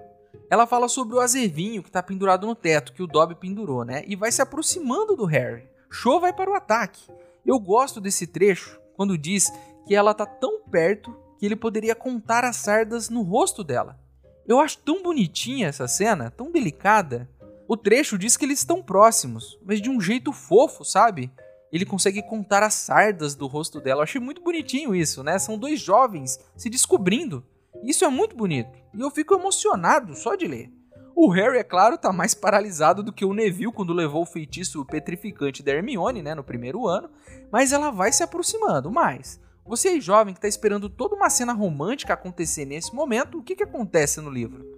Ela 0.49 0.67
fala 0.67 0.89
sobre 0.89 1.17
o 1.17 1.21
azevinho 1.21 1.83
que 1.83 1.91
tá 1.91 2.03
pendurado 2.03 2.47
no 2.47 2.55
teto, 2.55 2.93
que 2.93 3.03
o 3.03 3.07
Dobby 3.07 3.35
pendurou, 3.35 3.85
né? 3.85 4.05
E 4.07 4.15
vai 4.15 4.31
se 4.31 4.41
aproximando 4.41 5.17
do 5.17 5.25
Harry. 5.25 5.69
Cho 5.91 6.21
vai 6.21 6.33
para 6.33 6.51
o 6.51 6.55
ataque. 6.55 7.11
Eu 7.45 7.59
gosto 7.59 8.01
desse 8.01 8.27
trecho 8.27 8.79
quando 8.97 9.19
diz 9.19 9.53
que 9.87 9.95
ela 9.95 10.15
tá 10.15 10.25
tão 10.25 10.61
perto 10.63 11.15
que 11.39 11.47
ele 11.47 11.57
poderia 11.57 11.95
contar 11.95 12.45
as 12.45 12.57
sardas 12.57 13.11
no 13.11 13.23
rosto 13.23 13.63
dela. 13.63 13.99
Eu 14.47 14.61
acho 14.61 14.79
tão 14.79 15.03
bonitinha 15.03 15.69
essa 15.69 15.89
cena, 15.89 16.31
tão 16.31 16.51
delicada. 16.51 17.29
O 17.67 17.77
trecho 17.77 18.19
diz 18.19 18.37
que 18.37 18.45
eles 18.45 18.59
estão 18.59 18.83
próximos, 18.83 19.59
mas 19.65 19.81
de 19.81 19.89
um 19.89 20.01
jeito 20.01 20.33
fofo, 20.33 20.85
sabe? 20.85 21.33
Ele 21.73 21.87
consegue 21.87 22.23
contar 22.23 22.63
as 22.63 22.75
sardas 22.75 23.35
do 23.35 23.47
rosto 23.47 23.81
dela. 23.81 24.01
Eu 24.01 24.05
achei 24.05 24.21
muito 24.21 24.43
bonitinho 24.43 24.95
isso, 24.95 25.23
né? 25.23 25.39
São 25.39 25.59
dois 25.59 25.81
jovens 25.81 26.39
se 26.57 26.69
descobrindo. 26.69 27.45
Isso 27.83 28.05
é 28.05 28.09
muito 28.09 28.37
bonito. 28.37 28.71
E 28.93 29.01
eu 29.01 29.11
fico 29.11 29.35
emocionado 29.35 30.15
só 30.15 30.35
de 30.35 30.47
ler. 30.47 30.71
O 31.17 31.31
Harry, 31.31 31.59
é 31.59 31.65
claro, 31.65 31.97
tá 31.97 32.13
mais 32.13 32.35
paralisado 32.35 33.03
do 33.03 33.13
que 33.13 33.25
o 33.25 33.33
Neville 33.33 33.73
quando 33.73 33.93
levou 33.93 34.23
o 34.23 34.27
feitiço 34.27 34.85
petrificante 34.85 35.63
da 35.63 35.73
Hermione, 35.73 36.23
né, 36.23 36.35
no 36.35 36.45
primeiro 36.45 36.87
ano, 36.87 37.09
mas 37.51 37.73
ela 37.73 37.91
vai 37.91 38.13
se 38.13 38.23
aproximando 38.23 38.91
mais. 38.91 39.41
Você 39.65 39.89
aí, 39.89 40.01
jovem, 40.01 40.35
que 40.35 40.41
tá 40.41 40.49
esperando 40.49 40.91
toda 40.91 41.15
uma 41.15 41.31
cena 41.31 41.53
romântica 41.53 42.13
acontecer 42.13 42.67
nesse 42.67 42.95
momento, 42.95 43.39
o 43.39 43.43
que 43.43 43.57
que 43.57 43.63
acontece 43.63 44.21
no 44.21 44.29
livro? 44.29 44.74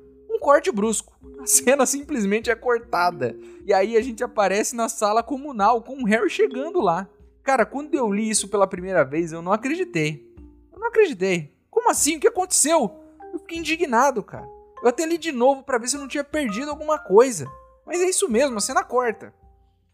Corte 0.47 0.71
brusco. 0.71 1.13
A 1.41 1.45
cena 1.45 1.85
simplesmente 1.87 2.53
é 2.53 2.55
cortada. 2.55 3.37
E 3.65 3.75
aí 3.75 3.97
a 3.97 4.01
gente 4.01 4.23
aparece 4.23 4.77
na 4.77 4.89
sala 4.89 5.21
comunal 5.21 5.83
com 5.83 6.01
o 6.01 6.07
Harry 6.07 6.31
chegando 6.31 6.81
lá. 6.81 7.09
Cara, 7.43 7.67
quando 7.67 7.93
eu 7.97 8.09
li 8.13 8.31
isso 8.31 8.47
pela 8.47 8.65
primeira 8.65 9.05
vez, 9.05 9.33
eu 9.33 9.43
não 9.43 9.53
acreditei. 9.53 10.33
Eu 10.73 10.79
não 10.79 10.87
acreditei. 10.87 11.53
Como 11.69 11.91
assim? 11.91 12.17
O 12.17 12.21
que 12.21 12.29
aconteceu? 12.29 12.97
Eu 13.33 13.41
fiquei 13.41 13.59
indignado, 13.59 14.23
cara. 14.23 14.49
Eu 14.85 14.89
até 14.89 15.05
li 15.05 15.19
de 15.19 15.33
novo 15.33 15.65
para 15.65 15.79
ver 15.79 15.89
se 15.89 15.97
eu 15.97 16.01
não 16.01 16.07
tinha 16.07 16.23
perdido 16.23 16.71
alguma 16.71 16.97
coisa. 16.97 17.51
Mas 17.85 18.01
é 18.01 18.05
isso 18.05 18.29
mesmo, 18.29 18.57
a 18.57 18.61
cena 18.61 18.85
corta. 18.85 19.35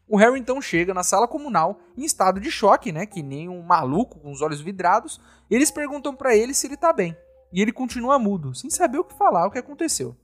O 0.07 0.19
Harry 0.19 0.39
então 0.39 0.61
chega 0.61 0.93
na 0.93 1.03
sala 1.03 1.27
comunal 1.27 1.81
em 1.97 2.05
estado 2.05 2.39
de 2.39 2.51
choque, 2.51 2.93
né, 2.93 3.07
que 3.07 3.23
nem 3.23 3.49
um 3.49 3.63
maluco 3.63 4.21
com 4.21 4.31
os 4.31 4.43
olhos 4.43 4.61
vidrados. 4.61 5.19
E 5.49 5.55
eles 5.55 5.71
perguntam 5.71 6.15
para 6.15 6.37
ele 6.37 6.53
se 6.53 6.67
ele 6.67 6.77
tá 6.77 6.93
bem. 6.93 7.17
E 7.53 7.61
ele 7.61 7.73
continua 7.73 8.19
mudo, 8.19 8.55
sem 8.55 8.71
saber 8.71 8.99
o 8.99 9.05
que 9.05 9.15
falar, 9.15 9.47
o 9.47 9.51
que 9.51 9.59
aconteceu. 9.59 10.15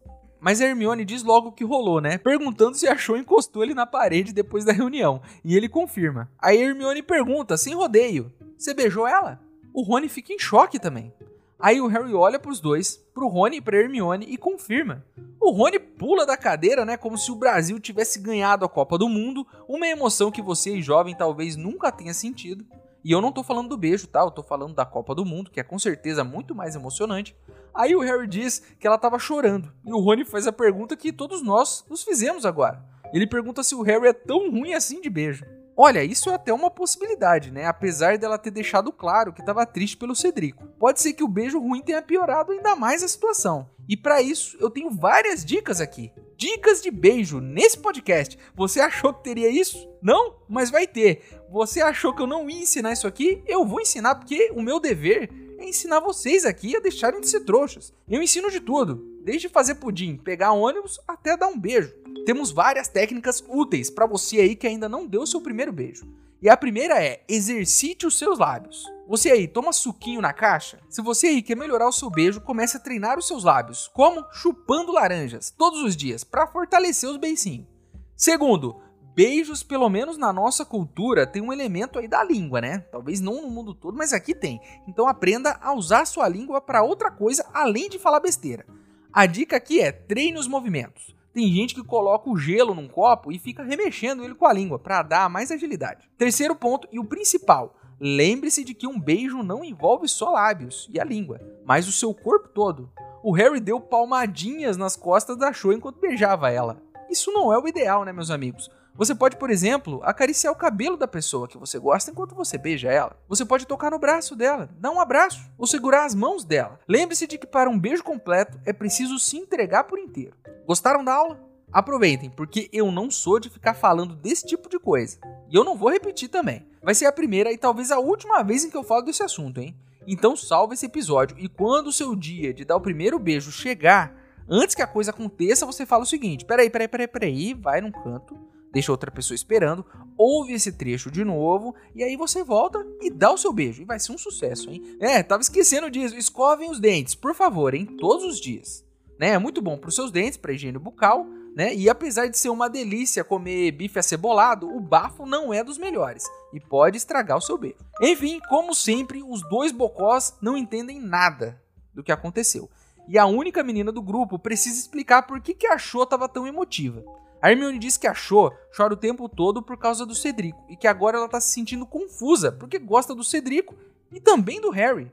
Mas 0.41 0.61
Hermione 0.61 1.05
diz 1.05 1.23
logo 1.23 1.49
o 1.49 1.53
que 1.53 1.65
rolou, 1.65 2.01
né? 2.01 2.19
Perguntando 2.19 2.77
se 2.77 2.87
achou 2.87 3.17
encostou 3.17 3.65
ele 3.65 3.75
na 3.75 3.87
parede 3.87 4.33
depois 4.33 4.65
da 4.65 4.73
reunião. 4.73 5.21
E 5.45 5.57
ele 5.57 5.69
confirma. 5.69 6.31
Aí 6.39 6.61
Hermione 6.61 7.03
pergunta, 7.03 7.57
sem 7.57 7.75
rodeio: 7.75 8.33
Você 8.57 8.73
beijou 8.73 9.07
ela? 9.07 9.41
O 9.75 9.83
Rony 9.83 10.09
fica 10.09 10.33
em 10.33 10.39
choque 10.39 10.79
também. 10.79 11.13
Aí 11.61 11.81
o 11.81 11.89
Harry 11.89 12.15
olha 12.15 12.39
pros 12.39 12.61
dois, 12.61 12.97
pro 13.13 13.27
Rony 13.27 13.57
e 13.57 13.61
pra 13.61 13.77
Hermione 13.77 14.27
e 14.29 14.37
confirma. 14.37 15.05
O 15.41 15.51
Rony 15.51 15.79
pula 15.81 16.25
da 16.25 16.37
cadeira, 16.37 16.85
né, 16.85 16.97
como 16.97 17.19
se 17.19 17.33
o 17.33 17.37
Brasil 17.37 17.81
tivesse 17.81 18.21
ganhado 18.21 18.65
a 18.65 18.69
Copa 18.69 18.97
do 18.97 19.09
Mundo, 19.09 19.45
uma 19.69 19.87
emoção 19.87 20.31
que 20.31 20.41
você, 20.41 20.81
jovem, 20.81 21.17
talvez 21.17 21.57
nunca 21.57 21.91
tenha 21.91 22.15
sentido. 22.15 22.65
E 23.09 23.11
eu 23.11 23.23
não 23.23 23.33
tô 23.33 23.43
falando 23.43 23.71
do 23.71 23.79
beijo, 23.79 24.07
tá? 24.07 24.21
Eu 24.21 24.31
tô 24.31 24.43
falando 24.43 24.75
da 24.75 24.85
Copa 24.85 25.15
do 25.15 25.25
Mundo, 25.25 25.51
que 25.51 25.59
é 25.59 25.63
com 25.63 25.79
certeza 25.79 26.23
muito 26.23 26.55
mais 26.55 26.75
emocionante. 26.75 27.35
Aí 27.75 27.97
o 27.97 28.01
Harry 28.01 28.27
diz 28.27 28.59
que 28.79 28.87
ela 28.87 28.99
tava 28.99 29.19
chorando. 29.19 29.73
E 29.83 29.91
o 29.95 29.99
Rony 29.99 30.27
faz 30.27 30.47
a 30.47 30.53
pergunta 30.53 30.95
que 30.95 31.11
todos 31.11 31.43
nós 31.43 31.87
nos 31.89 32.05
fizemos 32.05 32.45
agora. 32.45 32.85
Ele 33.11 33.27
pergunta 33.27 33.63
se 33.63 33.75
o 33.75 33.81
Harry 33.81 34.09
é 34.09 34.13
tão 34.13 34.51
ruim 34.51 34.75
assim 34.75 35.01
de 35.01 35.09
beijo. 35.09 35.47
Olha, 35.75 36.05
isso 36.05 36.29
é 36.29 36.35
até 36.35 36.53
uma 36.53 36.71
possibilidade, 36.71 37.51
né? 37.51 37.65
Apesar 37.65 38.19
dela 38.19 38.37
ter 38.37 38.51
deixado 38.51 38.93
claro 38.93 39.33
que 39.33 39.41
estava 39.41 39.65
triste 39.65 39.97
pelo 39.97 40.15
Cedrico. 40.15 40.67
Pode 40.79 41.01
ser 41.01 41.15
que 41.15 41.25
o 41.25 41.29
beijo 41.29 41.59
ruim 41.59 41.81
tenha 41.81 42.03
piorado 42.03 42.53
ainda 42.53 42.77
mais 42.77 43.03
a 43.03 43.09
situação. 43.09 43.71
E 43.89 43.97
para 43.97 44.21
isso, 44.21 44.55
eu 44.61 44.69
tenho 44.69 44.91
várias 44.91 45.43
dicas 45.47 45.81
aqui. 45.81 46.13
Dicas 46.39 46.81
de 46.81 46.89
beijo 46.89 47.41
nesse 47.41 47.77
podcast. 47.77 48.39
Você 48.55 48.79
achou 48.79 49.13
que 49.13 49.25
teria 49.25 49.49
isso? 49.49 49.89
Não? 50.01 50.37
Mas 50.49 50.71
vai 50.71 50.87
ter. 50.87 51.21
Você 51.51 51.81
achou 51.81 52.15
que 52.15 52.23
eu 52.23 52.29
não 52.29 52.49
ia 52.49 52.63
ensinar 52.63 52.93
isso 52.93 53.09
aqui? 53.09 53.43
Eu 53.45 53.67
vou 53.67 53.81
ensinar 53.81 54.15
porque 54.15 54.53
o 54.55 54.63
meu 54.63 54.79
dever 54.79 55.29
é 55.59 55.69
ensinar 55.69 55.99
vocês 55.99 56.45
aqui 56.45 56.77
a 56.77 56.81
deixarem 56.81 57.21
de 57.21 57.29
ser 57.29 57.41
trouxas. 57.41 57.93
Eu 58.09 58.23
ensino 58.23 58.53
de 58.53 58.61
tudo, 58.61 59.05
desde 59.25 59.49
fazer 59.49 59.75
pudim, 59.75 60.17
pegar 60.17 60.53
ônibus 60.53 61.01
até 61.09 61.37
dar 61.37 61.49
um 61.49 61.59
beijo. 61.59 61.93
Temos 62.25 62.53
várias 62.53 62.87
técnicas 62.87 63.43
úteis 63.49 63.91
para 63.91 64.07
você 64.07 64.39
aí 64.39 64.55
que 64.55 64.69
ainda 64.69 64.89
não 64.89 65.09
deu 65.09 65.27
seu 65.27 65.41
primeiro 65.41 65.73
beijo. 65.73 66.07
E 66.41 66.49
a 66.49 66.57
primeira 66.57 67.03
é 67.03 67.25
exercite 67.29 68.07
os 68.07 68.17
seus 68.17 68.39
lábios. 68.39 68.87
Você 69.09 69.29
aí 69.29 69.49
toma 69.49 69.73
suquinho 69.73 70.21
na 70.21 70.33
caixa? 70.33 70.79
Se 70.89 71.03
você 71.03 71.27
aí 71.27 71.43
quer 71.43 71.57
melhorar 71.57 71.89
o 71.89 71.93
seu 71.93 72.09
beijo, 72.09 72.41
comece 72.41 72.77
a 72.77 72.81
treinar 72.81 73.19
os 73.19 73.27
seus 73.27 73.43
lábios. 73.43 73.91
Como? 73.93 74.25
Chupando 74.33 74.93
laranjas 74.93 75.51
todos 75.51 75.83
os 75.83 75.97
dias 75.97 76.23
para 76.23 76.47
fortalecer 76.47 77.11
os 77.11 77.17
beicinhos. 77.17 77.67
Segundo, 78.15 78.81
beijos, 79.17 79.65
pelo 79.65 79.89
menos 79.89 80.17
na 80.17 80.33
nossa 80.33 80.65
cultura, 80.65 81.27
tem 81.27 81.43
um 81.43 81.53
elemento 81.53 81.99
aí 81.99 82.07
da 82.07 82.23
língua, 82.23 82.61
né? 82.61 82.79
Talvez 82.93 83.21
não 83.21 83.43
no 83.43 83.51
mundo 83.51 83.75
todo, 83.75 83.99
mas 83.99 84.13
aqui 84.13 84.33
tem. 84.33 84.61
Então 84.87 85.09
aprenda 85.09 85.59
a 85.61 85.73
usar 85.73 86.05
sua 86.05 86.29
língua 86.29 86.61
para 86.61 86.85
outra 86.85 87.11
coisa 87.11 87.45
além 87.53 87.89
de 87.89 87.99
falar 87.99 88.21
besteira. 88.21 88.65
A 89.13 89.27
dica 89.27 89.57
aqui 89.57 89.81
é 89.81 89.91
treine 89.91 90.39
os 90.39 90.47
movimentos. 90.47 91.18
Tem 91.39 91.53
gente 91.53 91.73
que 91.73 91.85
coloca 91.85 92.29
o 92.29 92.37
gelo 92.37 92.75
num 92.75 92.89
copo 92.89 93.31
e 93.31 93.39
fica 93.39 93.63
remexendo 93.63 94.25
ele 94.25 94.35
com 94.35 94.45
a 94.45 94.53
língua 94.53 94.77
para 94.77 95.05
dar 95.05 95.31
mais 95.31 95.53
agilidade. 95.53 96.11
Terceiro 96.19 96.53
ponto 96.53 96.89
e 96.91 96.99
o 96.99 97.05
principal: 97.05 97.77
lembre-se 98.01 98.65
de 98.65 98.75
que 98.75 98.89
um 98.89 98.99
beijo 98.99 99.41
não 99.45 99.65
envolve 99.65 100.09
só 100.09 100.31
lábios 100.31 100.91
e 100.93 100.99
a 100.99 101.05
língua, 101.05 101.41
mas 101.65 101.87
o 101.87 101.93
seu 101.93 102.13
corpo 102.13 102.49
todo. 102.49 102.91
O 103.23 103.31
Harry 103.31 103.61
deu 103.61 103.79
palmadinhas 103.79 104.77
nas 104.77 104.97
costas 104.97 105.37
da 105.37 105.53
Cho 105.53 105.73
enquanto 105.73 106.01
beijava 106.01 106.51
ela. 106.51 106.83
Isso 107.09 107.31
não 107.31 107.53
é 107.53 107.59
o 107.61 107.69
ideal, 107.69 108.05
né, 108.05 108.13
meus 108.13 108.33
amigos? 108.33 108.69
Você 108.99 109.15
pode, 109.15 109.37
por 109.37 109.49
exemplo, 109.49 110.01
acariciar 110.03 110.53
o 110.53 110.57
cabelo 110.57 110.97
da 110.97 111.07
pessoa 111.07 111.47
que 111.47 111.57
você 111.57 111.79
gosta 111.79 112.11
enquanto 112.11 112.35
você 112.35 112.59
beija 112.59 112.91
ela. 112.91 113.17
Você 113.29 113.45
pode 113.45 113.65
tocar 113.65 113.93
no 113.93 113.99
braço 114.01 114.35
dela, 114.35 114.69
dar 114.77 114.91
um 114.91 115.01
abraço 115.01 115.41
ou 115.57 115.69
segurar 115.69 116.05
as 116.05 116.17
mãos 116.17 116.43
dela. 116.43 116.81
Lembre-se 116.89 117.29
de 117.29 117.39
que 117.39 117.47
para 117.47 117.71
um 117.71 117.79
beijo 117.79 118.03
completo 118.03 118.59
é 118.67 118.73
preciso 118.73 119.17
se 119.21 119.37
entregar 119.37 119.85
por 119.85 120.01
inteiro. 120.01 120.35
Gostaram 120.67 121.05
da 121.05 121.15
aula? 121.15 121.39
Aproveitem, 121.73 122.29
porque 122.29 122.69
eu 122.73 122.91
não 122.91 123.09
sou 123.09 123.39
de 123.39 123.49
ficar 123.49 123.73
falando 123.73 124.17
desse 124.17 124.45
tipo 124.45 124.69
de 124.69 124.81
coisa. 124.81 125.19
E 125.49 125.55
eu 125.55 125.63
não 125.63 125.77
vou 125.77 125.91
repetir 125.91 126.29
também. 126.29 126.67
Vai 126.83 126.93
ser 126.97 127.07
a 127.07 127.13
primeira 127.13 127.53
e 127.53 127.57
talvez 127.57 127.93
a 127.93 128.01
última 128.01 128.43
vez 128.43 128.65
em 128.65 128.71
que 128.71 128.77
eu 128.77 128.83
falo 128.83 129.03
desse 129.03 129.23
assunto, 129.23 129.61
hein? 129.61 129.77
Então 130.09 130.35
salve 130.35 130.75
esse 130.75 130.87
episódio 130.87 131.37
e 131.39 131.49
quando 131.49 131.87
o 131.87 131.93
seu 131.93 132.17
dia 132.17 132.53
de 132.53 132.65
dar 132.65 132.75
o 132.75 132.81
primeiro 132.81 133.17
beijo 133.17 133.53
chegar, 133.53 134.13
antes 134.49 134.75
que 134.75 134.83
a 134.83 134.89
coisa 134.89 135.13
aconteça, 135.13 135.65
você 135.65 135.87
fala 135.87 136.03
o 136.03 136.07
seguinte: 136.07 136.45
peraí, 136.45 136.69
peraí, 136.69 136.89
peraí, 136.89 137.07
peraí, 137.07 137.55
vai 137.55 137.81
num 137.81 137.93
canto 137.93 138.58
deixa 138.73 138.93
outra 138.93 139.11
pessoa 139.11 139.35
esperando, 139.35 139.85
ouve 140.17 140.53
esse 140.53 140.73
trecho 140.73 141.11
de 141.11 141.25
novo 141.25 141.75
e 141.95 142.03
aí 142.03 142.17
você 142.17 142.43
volta 142.43 142.85
e 143.01 143.11
dá 143.11 143.33
o 143.33 143.39
seu 143.39 143.53
beijo. 143.53 143.83
E 143.83 143.85
vai 143.85 143.99
ser 143.99 144.13
um 144.13 144.19
sucesso, 144.19 144.71
hein? 144.71 144.97
É, 145.01 145.23
tava 145.23 145.43
esquecendo 145.43 145.91
disso. 145.91 146.17
Escovem 146.17 146.71
os 146.71 146.81
dentes, 146.81 147.15
por 147.15 147.35
favor, 147.35 147.75
hein? 147.75 147.87
Todos 147.87 148.25
os 148.25 148.41
dias. 148.41 148.85
Né? 149.19 149.31
É 149.31 149.39
muito 149.39 149.61
bom 149.61 149.77
para 149.77 149.89
os 149.89 149.95
seus 149.95 150.11
dentes, 150.11 150.37
para 150.37 150.53
higiene 150.53 150.79
bucal, 150.79 151.27
né? 151.55 151.75
E 151.75 151.89
apesar 151.89 152.29
de 152.29 152.39
ser 152.39 152.51
uma 152.51 152.69
delícia 152.69 153.25
comer 153.25 153.73
bife 153.73 153.99
acebolado, 153.99 154.69
o 154.73 154.79
bafo 154.79 155.27
não 155.27 155.53
é 155.53 155.65
dos 155.65 155.77
melhores 155.77 156.25
e 156.53 156.61
pode 156.61 156.97
estragar 156.97 157.37
o 157.37 157.41
seu 157.41 157.59
beijo. 157.59 157.79
Enfim, 158.01 158.39
como 158.49 158.75
sempre, 158.75 159.23
os 159.23 159.43
dois 159.49 159.73
bocós 159.73 160.37
não 160.41 160.57
entendem 160.57 161.01
nada 161.01 161.61
do 161.93 162.03
que 162.03 162.13
aconteceu. 162.13 162.71
E 163.09 163.19
a 163.19 163.27
única 163.27 163.63
menina 163.63 163.91
do 163.91 164.03
grupo 164.03 164.39
precisa 164.39 164.79
explicar 164.79 165.23
por 165.23 165.41
que, 165.41 165.55
que 165.55 165.67
a 165.67 165.79
Cho 165.79 166.03
estava 166.03 166.29
tão 166.29 166.47
emotiva. 166.47 167.03
A 167.41 167.51
Hermione 167.51 167.79
diz 167.79 167.97
que 167.97 168.07
a 168.07 168.15
Cho 168.15 168.53
chora 168.77 168.95
o 168.95 168.97
tempo 168.97 169.29
todo 169.29 169.63
por 169.63 169.77
causa 169.77 170.05
do 170.05 170.15
Cedrico 170.15 170.65
e 170.69 170.77
que 170.77 170.89
agora 170.89 171.17
ela 171.17 171.27
está 171.27 171.41
se 171.41 171.53
sentindo 171.53 171.87
confusa 171.87 172.51
porque 172.51 172.79
gosta 172.79 173.15
do 173.15 173.23
Cedrico 173.23 173.77
e 174.13 174.21
também 174.21 174.61
do 174.61 174.71
Harry. 174.71 175.13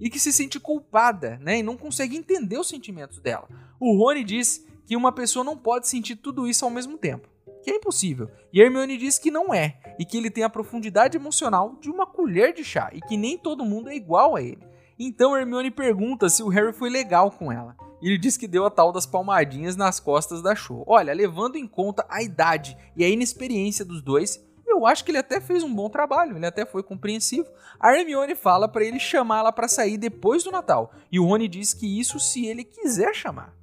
E 0.00 0.08
que 0.08 0.18
se 0.18 0.32
sente 0.32 0.58
culpada, 0.58 1.38
né? 1.42 1.58
E 1.58 1.62
não 1.62 1.76
consegue 1.76 2.16
entender 2.16 2.58
os 2.58 2.68
sentimentos 2.68 3.20
dela. 3.20 3.46
O 3.78 3.98
Rony 3.98 4.24
diz 4.24 4.66
que 4.86 4.96
uma 4.96 5.12
pessoa 5.12 5.44
não 5.44 5.56
pode 5.56 5.86
sentir 5.86 6.16
tudo 6.16 6.48
isso 6.48 6.64
ao 6.64 6.70
mesmo 6.70 6.96
tempo, 6.96 7.28
que 7.62 7.70
é 7.70 7.76
impossível. 7.76 8.30
E 8.50 8.62
Hermione 8.62 8.96
diz 8.96 9.18
que 9.18 9.30
não 9.30 9.52
é, 9.52 9.78
e 9.98 10.04
que 10.06 10.16
ele 10.16 10.30
tem 10.30 10.42
a 10.42 10.48
profundidade 10.48 11.18
emocional 11.18 11.76
de 11.80 11.90
uma 11.90 12.06
colher 12.06 12.54
de 12.54 12.64
chá, 12.64 12.90
e 12.94 13.00
que 13.02 13.16
nem 13.18 13.36
todo 13.36 13.64
mundo 13.64 13.90
é 13.90 13.94
igual 13.94 14.34
a 14.34 14.42
ele. 14.42 14.66
Então 14.98 15.36
Hermione 15.36 15.70
pergunta 15.70 16.30
se 16.30 16.42
o 16.42 16.48
Harry 16.48 16.72
foi 16.72 16.88
legal 16.88 17.30
com 17.30 17.52
ela. 17.52 17.76
E 18.00 18.08
ele 18.08 18.18
diz 18.18 18.36
que 18.36 18.48
deu 18.48 18.64
a 18.64 18.70
tal 18.70 18.92
das 18.92 19.06
palmadinhas 19.06 19.76
nas 19.76 20.00
costas 20.00 20.42
da 20.42 20.54
Cho. 20.54 20.82
Olha, 20.86 21.12
levando 21.12 21.56
em 21.56 21.66
conta 21.66 22.04
a 22.08 22.22
idade 22.22 22.76
e 22.96 23.04
a 23.04 23.08
inexperiência 23.08 23.84
dos 23.84 24.00
dois, 24.02 24.42
eu 24.66 24.86
acho 24.86 25.04
que 25.04 25.10
ele 25.10 25.18
até 25.18 25.40
fez 25.40 25.62
um 25.62 25.74
bom 25.74 25.90
trabalho, 25.90 26.36
ele 26.36 26.46
até 26.46 26.64
foi 26.64 26.82
compreensivo. 26.82 27.48
A 27.78 27.94
Hermione 27.94 28.34
fala 28.34 28.68
para 28.68 28.84
ele 28.84 28.98
chamá-la 28.98 29.52
para 29.52 29.68
sair 29.68 29.98
depois 29.98 30.44
do 30.44 30.50
Natal, 30.50 30.92
e 31.10 31.18
o 31.18 31.26
Rony 31.26 31.48
diz 31.48 31.74
que 31.74 32.00
isso 32.00 32.18
se 32.18 32.46
ele 32.46 32.64
quiser 32.64 33.14
chamar. 33.14 33.54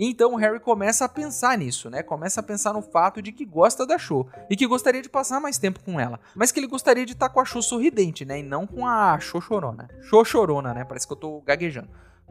Então 0.00 0.34
o 0.34 0.36
Harry 0.36 0.60
começa 0.60 1.04
a 1.04 1.08
pensar 1.08 1.58
nisso, 1.58 1.90
né? 1.90 2.04
Começa 2.04 2.38
a 2.38 2.42
pensar 2.42 2.72
no 2.72 2.80
fato 2.80 3.20
de 3.20 3.32
que 3.32 3.44
gosta 3.44 3.84
da 3.84 3.98
Cho 3.98 4.28
e 4.48 4.54
que 4.54 4.64
gostaria 4.64 5.02
de 5.02 5.08
passar 5.08 5.40
mais 5.40 5.58
tempo 5.58 5.80
com 5.82 5.98
ela, 5.98 6.20
mas 6.36 6.52
que 6.52 6.60
ele 6.60 6.68
gostaria 6.68 7.04
de 7.04 7.14
estar 7.14 7.28
com 7.30 7.40
a 7.40 7.44
Cho 7.44 7.60
sorridente, 7.60 8.24
né? 8.24 8.38
E 8.38 8.42
não 8.44 8.64
com 8.64 8.86
a 8.86 9.18
Cho 9.18 9.40
chorona. 9.40 9.88
Cho 10.02 10.24
chorona, 10.24 10.72
né? 10.72 10.84
Parece 10.84 11.04
que 11.04 11.12
eu 11.12 11.16
tô 11.16 11.40
gaguejando. 11.40 11.88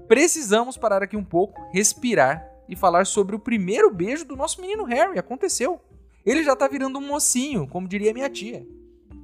Precisamos 0.07 0.77
parar 0.77 1.03
aqui 1.03 1.15
um 1.17 1.23
pouco, 1.23 1.61
respirar 1.71 2.45
e 2.67 2.75
falar 2.75 3.05
sobre 3.05 3.35
o 3.35 3.39
primeiro 3.39 3.89
beijo 3.89 4.25
do 4.25 4.35
nosso 4.35 4.61
menino 4.61 4.83
Harry. 4.83 5.17
Aconteceu. 5.17 5.81
Ele 6.25 6.43
já 6.43 6.55
tá 6.55 6.67
virando 6.67 6.99
um 6.99 7.07
mocinho, 7.07 7.67
como 7.67 7.87
diria 7.87 8.13
minha 8.13 8.29
tia. 8.29 8.65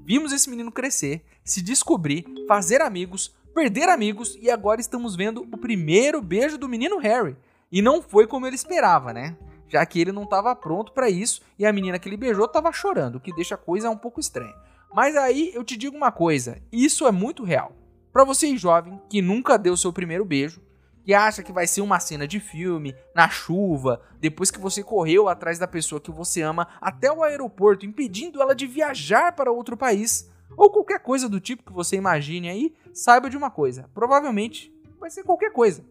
Vimos 0.05 0.31
esse 0.31 0.49
menino 0.49 0.71
crescer, 0.71 1.23
se 1.43 1.61
descobrir, 1.61 2.25
fazer 2.47 2.81
amigos, 2.81 3.33
perder 3.53 3.89
amigos 3.89 4.37
e 4.41 4.49
agora 4.49 4.81
estamos 4.81 5.15
vendo 5.15 5.41
o 5.51 5.57
primeiro 5.57 6.21
beijo 6.21 6.57
do 6.57 6.67
menino 6.67 6.97
Harry. 6.97 7.35
E 7.71 7.81
não 7.81 8.01
foi 8.01 8.27
como 8.27 8.45
ele 8.45 8.55
esperava, 8.55 9.13
né? 9.13 9.37
Já 9.67 9.85
que 9.85 9.99
ele 9.99 10.11
não 10.11 10.23
estava 10.23 10.55
pronto 10.55 10.91
para 10.91 11.09
isso 11.09 11.41
e 11.57 11.65
a 11.65 11.73
menina 11.73 11.97
que 11.97 12.07
ele 12.07 12.17
beijou 12.17 12.45
estava 12.45 12.71
chorando, 12.71 13.15
o 13.15 13.19
que 13.19 13.33
deixa 13.33 13.55
a 13.55 13.57
coisa 13.57 13.89
um 13.89 13.97
pouco 13.97 14.19
estranha. 14.19 14.53
Mas 14.93 15.15
aí 15.15 15.51
eu 15.53 15.63
te 15.63 15.75
digo 15.75 15.97
uma 15.97 16.11
coisa, 16.11 16.61
isso 16.71 17.07
é 17.07 17.11
muito 17.11 17.43
real. 17.43 17.75
Para 18.11 18.23
você 18.23 18.55
jovem 18.55 19.01
que 19.09 19.21
nunca 19.21 19.57
deu 19.57 19.75
seu 19.75 19.91
primeiro 19.91 20.23
beijo, 20.23 20.61
que 21.03 21.13
acha 21.13 21.43
que 21.43 21.51
vai 21.51 21.67
ser 21.67 21.81
uma 21.81 21.99
cena 21.99 22.27
de 22.27 22.39
filme, 22.39 22.95
na 23.13 23.29
chuva, 23.29 24.01
depois 24.19 24.49
que 24.49 24.59
você 24.59 24.81
correu 24.81 25.27
atrás 25.27 25.59
da 25.59 25.67
pessoa 25.67 25.99
que 25.99 26.11
você 26.11 26.41
ama 26.41 26.67
até 26.79 27.11
o 27.11 27.23
aeroporto, 27.23 27.85
impedindo 27.85 28.41
ela 28.41 28.55
de 28.55 28.65
viajar 28.65 29.33
para 29.33 29.51
outro 29.51 29.75
país, 29.75 30.29
ou 30.55 30.69
qualquer 30.69 30.99
coisa 30.99 31.27
do 31.27 31.39
tipo 31.39 31.63
que 31.63 31.73
você 31.73 31.95
imagine 31.95 32.49
aí, 32.49 32.73
saiba 32.93 33.29
de 33.29 33.37
uma 33.37 33.51
coisa: 33.51 33.89
provavelmente 33.93 34.73
vai 34.99 35.09
ser 35.09 35.23
qualquer 35.23 35.51
coisa. 35.51 35.83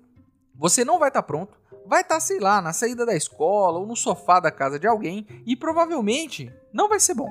Você 0.55 0.85
não 0.85 0.98
vai 0.98 1.09
estar 1.09 1.22
tá 1.22 1.27
pronto, 1.27 1.59
vai 1.87 2.03
estar, 2.03 2.14
tá, 2.14 2.20
sei 2.20 2.38
lá, 2.38 2.61
na 2.61 2.72
saída 2.72 3.05
da 3.05 3.14
escola 3.14 3.79
ou 3.79 3.87
no 3.87 3.96
sofá 3.96 4.40
da 4.40 4.51
casa 4.51 4.79
de 4.79 4.87
alguém 4.87 5.27
e 5.46 5.57
provavelmente 5.57 6.53
não 6.72 6.88
vai 6.88 7.01
ser 7.01 7.14
bom. 7.14 7.31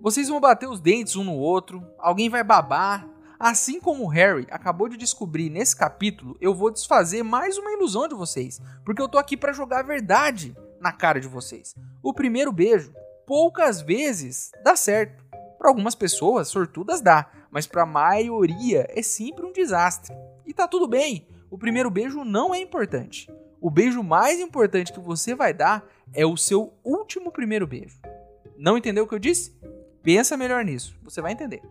Vocês 0.00 0.28
vão 0.28 0.40
bater 0.40 0.68
os 0.68 0.80
dentes 0.80 1.16
um 1.16 1.24
no 1.24 1.34
outro, 1.34 1.84
alguém 1.98 2.28
vai 2.28 2.44
babar. 2.44 3.06
Assim 3.38 3.80
como 3.80 4.02
o 4.02 4.08
Harry 4.08 4.48
acabou 4.50 4.88
de 4.88 4.96
descobrir 4.96 5.48
nesse 5.48 5.76
capítulo, 5.76 6.36
eu 6.40 6.52
vou 6.52 6.72
desfazer 6.72 7.22
mais 7.22 7.56
uma 7.56 7.70
ilusão 7.70 8.08
de 8.08 8.14
vocês, 8.16 8.60
porque 8.84 9.00
eu 9.00 9.08
tô 9.08 9.16
aqui 9.16 9.36
para 9.36 9.52
jogar 9.52 9.78
a 9.78 9.84
verdade 9.84 10.56
na 10.80 10.90
cara 10.90 11.20
de 11.20 11.28
vocês. 11.28 11.72
O 12.02 12.12
primeiro 12.12 12.50
beijo, 12.50 12.92
poucas 13.24 13.80
vezes 13.80 14.50
dá 14.64 14.74
certo. 14.74 15.24
Para 15.56 15.68
algumas 15.70 15.94
pessoas, 15.94 16.48
sortudas 16.48 17.00
dá, 17.00 17.30
mas 17.48 17.64
para 17.64 17.84
a 17.84 17.86
maioria 17.86 18.88
é 18.90 19.02
sempre 19.02 19.46
um 19.46 19.52
desastre. 19.52 20.12
E 20.44 20.52
tá 20.52 20.66
tudo 20.66 20.88
bem, 20.88 21.28
o 21.48 21.56
primeiro 21.56 21.90
beijo 21.90 22.24
não 22.24 22.52
é 22.52 22.58
importante. 22.58 23.32
O 23.60 23.70
beijo 23.70 24.02
mais 24.02 24.40
importante 24.40 24.92
que 24.92 24.98
você 24.98 25.36
vai 25.36 25.54
dar 25.54 25.86
é 26.12 26.26
o 26.26 26.36
seu 26.36 26.72
último 26.82 27.30
primeiro 27.30 27.68
beijo. 27.68 28.00
Não 28.56 28.76
entendeu 28.76 29.04
o 29.04 29.06
que 29.06 29.14
eu 29.14 29.20
disse? 29.20 29.56
Pensa 30.02 30.36
melhor 30.36 30.64
nisso, 30.64 30.98
você 31.04 31.20
vai 31.20 31.30
entender. 31.30 31.62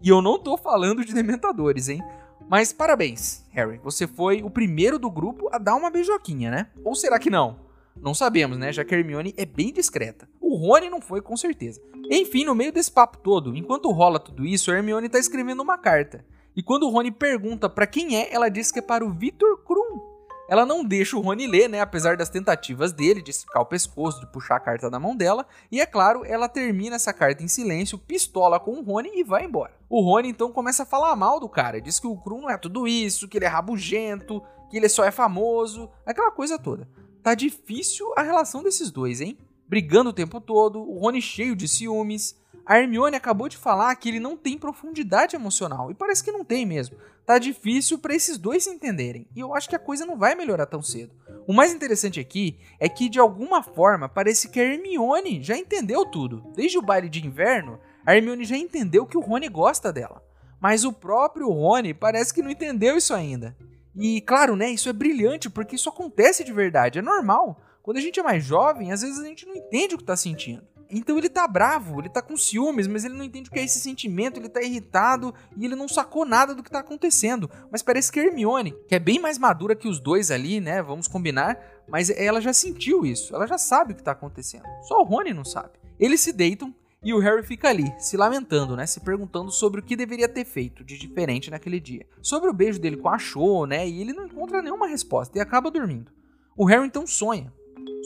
E 0.00 0.08
eu 0.08 0.22
não 0.22 0.38
tô 0.38 0.56
falando 0.56 1.04
de 1.04 1.12
dementadores, 1.12 1.88
hein? 1.88 2.02
Mas 2.48 2.72
parabéns, 2.72 3.44
Harry. 3.50 3.78
Você 3.84 4.06
foi 4.06 4.42
o 4.42 4.50
primeiro 4.50 4.98
do 4.98 5.10
grupo 5.10 5.48
a 5.52 5.58
dar 5.58 5.74
uma 5.74 5.90
beijoquinha, 5.90 6.50
né? 6.50 6.66
Ou 6.84 6.94
será 6.94 7.18
que 7.18 7.28
não? 7.28 7.58
Não 8.00 8.14
sabemos, 8.14 8.56
né? 8.56 8.72
Já 8.72 8.84
que 8.84 8.94
Hermione 8.94 9.34
é 9.36 9.44
bem 9.44 9.72
discreta. 9.72 10.28
O 10.40 10.56
Rony 10.56 10.88
não 10.88 11.00
foi, 11.00 11.20
com 11.20 11.36
certeza. 11.36 11.80
Enfim, 12.10 12.44
no 12.44 12.54
meio 12.54 12.72
desse 12.72 12.90
papo 12.90 13.18
todo, 13.18 13.56
enquanto 13.56 13.90
rola 13.90 14.18
tudo 14.18 14.46
isso, 14.46 14.70
Hermione 14.70 15.08
tá 15.08 15.18
escrevendo 15.18 15.62
uma 15.62 15.76
carta. 15.76 16.24
E 16.56 16.62
quando 16.62 16.84
o 16.84 16.90
Rony 16.90 17.10
pergunta 17.10 17.68
para 17.68 17.86
quem 17.86 18.16
é, 18.16 18.32
ela 18.32 18.48
diz 18.48 18.72
que 18.72 18.78
é 18.78 18.82
para 18.82 19.04
o 19.04 19.12
Victor 19.12 19.62
Krum, 19.64 20.00
ela 20.48 20.64
não 20.64 20.82
deixa 20.82 21.16
o 21.16 21.20
Rony 21.20 21.46
ler, 21.46 21.68
né? 21.68 21.80
Apesar 21.80 22.16
das 22.16 22.30
tentativas 22.30 22.90
dele 22.90 23.20
de 23.20 23.30
esticar 23.30 23.62
o 23.62 23.66
pescoço, 23.66 24.20
de 24.20 24.32
puxar 24.32 24.56
a 24.56 24.60
carta 24.60 24.90
da 24.90 24.98
mão 24.98 25.14
dela. 25.14 25.46
E 25.70 25.78
é 25.78 25.84
claro, 25.84 26.24
ela 26.24 26.48
termina 26.48 26.96
essa 26.96 27.12
carta 27.12 27.42
em 27.42 27.48
silêncio, 27.48 27.98
pistola 27.98 28.58
com 28.58 28.72
o 28.72 28.82
Rony 28.82 29.10
e 29.14 29.22
vai 29.22 29.44
embora. 29.44 29.74
O 29.90 30.00
Rony 30.00 30.30
então 30.30 30.50
começa 30.50 30.84
a 30.84 30.86
falar 30.86 31.14
mal 31.14 31.38
do 31.38 31.48
cara. 31.48 31.80
Diz 31.80 32.00
que 32.00 32.06
o 32.06 32.16
Krum 32.16 32.40
não 32.40 32.50
é 32.50 32.56
tudo 32.56 32.88
isso, 32.88 33.28
que 33.28 33.36
ele 33.36 33.44
é 33.44 33.48
rabugento, 33.48 34.42
que 34.70 34.76
ele 34.78 34.88
só 34.88 35.04
é 35.04 35.10
famoso, 35.10 35.90
aquela 36.06 36.30
coisa 36.30 36.58
toda. 36.58 36.88
Tá 37.22 37.34
difícil 37.34 38.10
a 38.16 38.22
relação 38.22 38.62
desses 38.62 38.90
dois, 38.90 39.20
hein? 39.20 39.36
Brigando 39.68 40.10
o 40.10 40.14
tempo 40.14 40.40
todo, 40.40 40.80
o 40.80 40.98
Rony 40.98 41.20
cheio 41.20 41.54
de 41.54 41.68
ciúmes. 41.68 42.34
A 42.68 42.78
Hermione 42.78 43.16
acabou 43.16 43.48
de 43.48 43.56
falar 43.56 43.96
que 43.96 44.10
ele 44.10 44.20
não 44.20 44.36
tem 44.36 44.58
profundidade 44.58 45.34
emocional, 45.34 45.90
e 45.90 45.94
parece 45.94 46.22
que 46.22 46.30
não 46.30 46.44
tem 46.44 46.66
mesmo. 46.66 46.98
Tá 47.24 47.38
difícil 47.38 47.98
para 47.98 48.14
esses 48.14 48.36
dois 48.36 48.64
se 48.64 48.68
entenderem, 48.68 49.26
e 49.34 49.40
eu 49.40 49.54
acho 49.54 49.70
que 49.70 49.74
a 49.74 49.78
coisa 49.78 50.04
não 50.04 50.18
vai 50.18 50.34
melhorar 50.34 50.66
tão 50.66 50.82
cedo. 50.82 51.14
O 51.46 51.54
mais 51.54 51.72
interessante 51.72 52.20
aqui 52.20 52.58
é 52.78 52.86
que, 52.86 53.08
de 53.08 53.18
alguma 53.18 53.62
forma, 53.62 54.06
parece 54.06 54.50
que 54.50 54.60
a 54.60 54.64
Hermione 54.64 55.42
já 55.42 55.56
entendeu 55.56 56.04
tudo. 56.04 56.52
Desde 56.54 56.76
o 56.76 56.82
baile 56.82 57.08
de 57.08 57.26
inverno, 57.26 57.80
a 58.04 58.14
Hermione 58.14 58.44
já 58.44 58.58
entendeu 58.58 59.06
que 59.06 59.16
o 59.16 59.22
Rony 59.22 59.48
gosta 59.48 59.90
dela. 59.90 60.22
Mas 60.60 60.84
o 60.84 60.92
próprio 60.92 61.48
Rony 61.48 61.94
parece 61.94 62.34
que 62.34 62.42
não 62.42 62.50
entendeu 62.50 62.98
isso 62.98 63.14
ainda. 63.14 63.56
E 63.96 64.20
claro, 64.20 64.54
né, 64.54 64.68
isso 64.68 64.90
é 64.90 64.92
brilhante 64.92 65.48
porque 65.48 65.76
isso 65.76 65.88
acontece 65.88 66.44
de 66.44 66.52
verdade, 66.52 66.98
é 66.98 67.02
normal. 67.02 67.62
Quando 67.82 67.96
a 67.96 68.02
gente 68.02 68.20
é 68.20 68.22
mais 68.22 68.44
jovem, 68.44 68.92
às 68.92 69.00
vezes 69.00 69.18
a 69.18 69.24
gente 69.24 69.46
não 69.46 69.56
entende 69.56 69.94
o 69.94 69.96
que 69.96 70.02
está 70.02 70.16
sentindo. 70.16 70.62
Então 70.90 71.18
ele 71.18 71.28
tá 71.28 71.46
bravo, 71.46 72.00
ele 72.00 72.08
tá 72.08 72.22
com 72.22 72.36
ciúmes, 72.36 72.86
mas 72.86 73.04
ele 73.04 73.14
não 73.14 73.24
entende 73.24 73.50
o 73.50 73.52
que 73.52 73.58
é 73.58 73.64
esse 73.64 73.78
sentimento, 73.78 74.40
ele 74.40 74.48
tá 74.48 74.62
irritado 74.62 75.34
e 75.56 75.64
ele 75.64 75.76
não 75.76 75.86
sacou 75.86 76.24
nada 76.24 76.54
do 76.54 76.62
que 76.62 76.70
tá 76.70 76.78
acontecendo. 76.78 77.50
Mas 77.70 77.82
parece 77.82 78.10
que 78.10 78.18
Hermione, 78.18 78.74
que 78.88 78.94
é 78.94 78.98
bem 78.98 79.20
mais 79.20 79.36
madura 79.36 79.76
que 79.76 79.86
os 79.86 80.00
dois 80.00 80.30
ali, 80.30 80.60
né? 80.60 80.82
Vamos 80.82 81.06
combinar, 81.06 81.58
mas 81.86 82.08
ela 82.08 82.40
já 82.40 82.54
sentiu 82.54 83.04
isso, 83.04 83.34
ela 83.34 83.46
já 83.46 83.58
sabe 83.58 83.92
o 83.92 83.96
que 83.96 84.02
tá 84.02 84.12
acontecendo. 84.12 84.64
Só 84.82 85.00
o 85.00 85.04
Rony 85.04 85.34
não 85.34 85.44
sabe. 85.44 85.78
Eles 86.00 86.20
se 86.20 86.32
deitam 86.32 86.74
e 87.02 87.12
o 87.12 87.18
Harry 87.18 87.42
fica 87.42 87.68
ali, 87.68 87.92
se 87.98 88.16
lamentando, 88.16 88.74
né? 88.74 88.86
Se 88.86 89.00
perguntando 89.00 89.52
sobre 89.52 89.80
o 89.80 89.84
que 89.84 89.94
deveria 89.94 90.28
ter 90.28 90.46
feito 90.46 90.82
de 90.82 90.96
diferente 90.96 91.50
naquele 91.50 91.78
dia. 91.78 92.06
Sobre 92.22 92.48
o 92.48 92.54
beijo 92.54 92.80
dele 92.80 92.96
com 92.96 93.08
a 93.08 93.18
Cho, 93.18 93.66
né? 93.66 93.86
E 93.86 94.00
ele 94.00 94.14
não 94.14 94.26
encontra 94.26 94.62
nenhuma 94.62 94.86
resposta 94.86 95.36
e 95.36 95.40
acaba 95.40 95.70
dormindo. 95.70 96.10
O 96.56 96.64
Harry 96.64 96.86
então 96.86 97.06
sonha. 97.06 97.52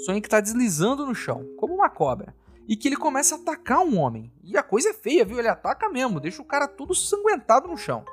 Sonha 0.05 0.21
que 0.21 0.29
tá 0.29 0.41
deslizando 0.41 1.07
no 1.07 1.15
chão, 1.15 1.47
como 1.57 1.75
uma 1.75 1.89
cobra 1.89 2.35
e 2.69 2.77
que 2.77 2.89
ele 2.89 2.97
começa 2.97 3.35
a 3.35 3.39
atacar 3.39 3.81
um 3.81 3.99
homem. 3.99 4.33
E 4.43 4.57
a 4.57 4.63
coisa 4.63 4.91
é 4.91 4.95
feia, 4.95 5.25
viu? 5.25 5.39
Ele 5.39 5.49
ataca 5.49 5.89
mesmo, 5.89 6.21
deixa 6.21 6.41
o 6.43 6.45
cara 6.45 6.69
todo 6.69 6.95
sanguentado 6.95 7.69
no 7.69 7.77
chão. 7.77 8.05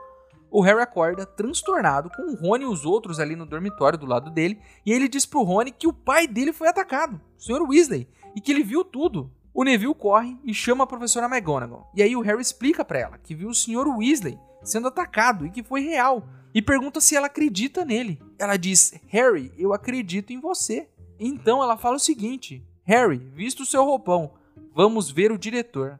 O 0.51 0.61
Harry 0.61 0.81
acorda, 0.81 1.25
transtornado, 1.25 2.09
com 2.09 2.23
o 2.23 2.35
Rony 2.35 2.63
e 2.63 2.67
os 2.67 2.83
outros 2.83 3.19
ali 3.19 3.35
no 3.35 3.45
dormitório 3.45 3.99
do 3.99 4.07
lado 4.07 4.31
dele, 4.31 4.59
e 4.83 4.91
ele 4.91 5.07
diz 5.07 5.25
pro 5.25 5.43
Rony 5.43 5.71
que 5.71 5.87
o 5.87 5.93
pai 5.93 6.27
dele 6.27 6.51
foi 6.51 6.67
atacado, 6.67 7.21
o 7.37 7.41
Sr. 7.41 7.61
Weasley, 7.61 8.09
e 8.35 8.41
que 8.41 8.51
ele 8.51 8.63
viu 8.63 8.83
tudo. 8.83 9.31
O 9.53 9.63
Neville 9.63 9.93
corre 9.93 10.37
e 10.43 10.53
chama 10.53 10.83
a 10.83 10.87
professora 10.87 11.27
McGonagall. 11.27 11.87
E 11.95 12.01
aí 12.01 12.15
o 12.15 12.21
Harry 12.21 12.41
explica 12.41 12.83
para 12.83 12.99
ela 12.99 13.17
que 13.17 13.35
viu 13.35 13.49
o 13.49 13.53
Sr. 13.53 13.87
Weasley 13.97 14.39
sendo 14.63 14.87
atacado 14.87 15.45
e 15.45 15.51
que 15.51 15.63
foi 15.63 15.81
real, 15.81 16.27
e 16.53 16.61
pergunta 16.61 16.99
se 16.99 17.15
ela 17.15 17.27
acredita 17.27 17.85
nele. 17.85 18.19
Ela 18.37 18.57
diz: 18.57 18.93
"Harry, 19.07 19.53
eu 19.57 19.73
acredito 19.73 20.33
em 20.33 20.39
você". 20.39 20.89
Então 21.19 21.61
ela 21.61 21.77
fala 21.77 21.95
o 21.95 21.99
seguinte: 21.99 22.65
"Harry, 22.83 23.17
visto 23.17 23.61
o 23.61 23.65
seu 23.65 23.83
roupão, 23.83 24.33
Vamos 24.73 25.11
ver 25.11 25.31
o 25.31 25.37
diretor. 25.37 25.99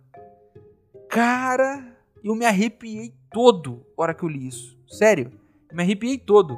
Cara, 1.10 1.98
eu 2.24 2.36
me 2.36 2.46
arrepiei 2.46 3.14
todo 3.32 3.86
hora 3.98 4.14
que 4.14 4.24
eu 4.24 4.30
li 4.30 4.48
isso. 4.48 4.78
Sério, 4.88 5.32
me 5.72 5.84
arrepiei 5.84 6.18
todo. 6.18 6.58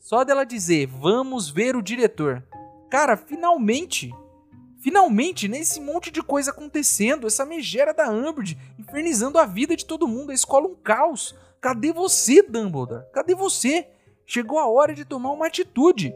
Só 0.00 0.24
dela 0.24 0.44
dizer, 0.44 0.86
vamos 0.86 1.48
ver 1.48 1.76
o 1.76 1.82
diretor. 1.82 2.44
Cara, 2.90 3.16
finalmente, 3.16 4.12
finalmente, 4.80 5.48
nesse 5.48 5.80
monte 5.80 6.10
de 6.10 6.22
coisa 6.22 6.50
acontecendo, 6.50 7.26
essa 7.26 7.46
megera 7.46 7.94
da 7.94 8.10
Umbridge 8.10 8.58
infernizando 8.78 9.38
a 9.38 9.46
vida 9.46 9.76
de 9.76 9.86
todo 9.86 10.08
mundo, 10.08 10.30
a 10.30 10.34
escola 10.34 10.66
um 10.66 10.74
caos. 10.74 11.34
Cadê 11.60 11.92
você, 11.92 12.42
Dumbledore? 12.42 13.06
Cadê 13.12 13.34
você? 13.34 13.88
Chegou 14.26 14.58
a 14.58 14.68
hora 14.68 14.94
de 14.94 15.04
tomar 15.04 15.30
uma 15.30 15.46
atitude. 15.46 16.14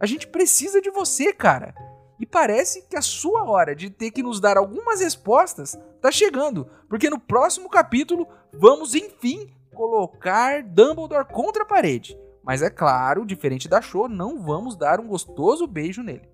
A 0.00 0.06
gente 0.06 0.26
precisa 0.26 0.80
de 0.80 0.90
você, 0.90 1.32
cara. 1.32 1.74
E 2.18 2.26
parece 2.26 2.82
que 2.88 2.96
a 2.96 3.02
sua 3.02 3.44
hora 3.44 3.76
de 3.76 3.90
ter 3.90 4.10
que 4.10 4.22
nos 4.22 4.40
dar 4.40 4.56
algumas 4.56 5.00
respostas 5.00 5.78
tá 6.00 6.10
chegando, 6.10 6.68
porque 6.88 7.08
no 7.08 7.18
próximo 7.18 7.68
capítulo 7.68 8.26
vamos 8.52 8.94
enfim 8.94 9.54
colocar 9.72 10.62
Dumbledore 10.62 11.24
contra 11.26 11.62
a 11.62 11.66
parede. 11.66 12.18
Mas 12.42 12.62
é 12.62 12.70
claro, 12.70 13.26
diferente 13.26 13.68
da 13.68 13.80
Show, 13.80 14.08
não 14.08 14.42
vamos 14.42 14.74
dar 14.74 14.98
um 14.98 15.06
gostoso 15.06 15.66
beijo 15.66 16.02
nele. 16.02 16.28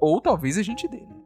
Ou 0.00 0.20
talvez 0.20 0.58
a 0.58 0.62
gente 0.62 0.88
dê. 0.88 1.00
Né? 1.00 1.22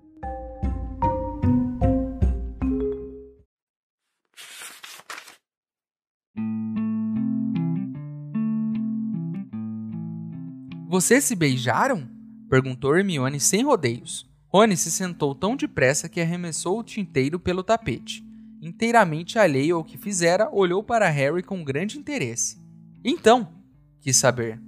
Vocês 10.88 11.24
se 11.24 11.34
beijaram? 11.34 12.15
Perguntou 12.48 12.96
Hermione 12.96 13.40
sem 13.40 13.64
rodeios. 13.64 14.28
Rony 14.48 14.76
se 14.76 14.90
sentou 14.90 15.34
tão 15.34 15.56
depressa 15.56 16.08
que 16.08 16.20
arremessou 16.20 16.78
o 16.78 16.84
tinteiro 16.84 17.38
pelo 17.38 17.62
tapete. 17.62 18.24
Inteiramente 18.62 19.38
alheio 19.38 19.76
ao 19.76 19.84
que 19.84 19.98
fizera, 19.98 20.48
olhou 20.52 20.82
para 20.82 21.08
Harry 21.08 21.42
com 21.42 21.62
grande 21.62 21.98
interesse. 21.98 22.58
Então, 23.04 23.48
quis 24.00 24.16
saber. 24.16 24.60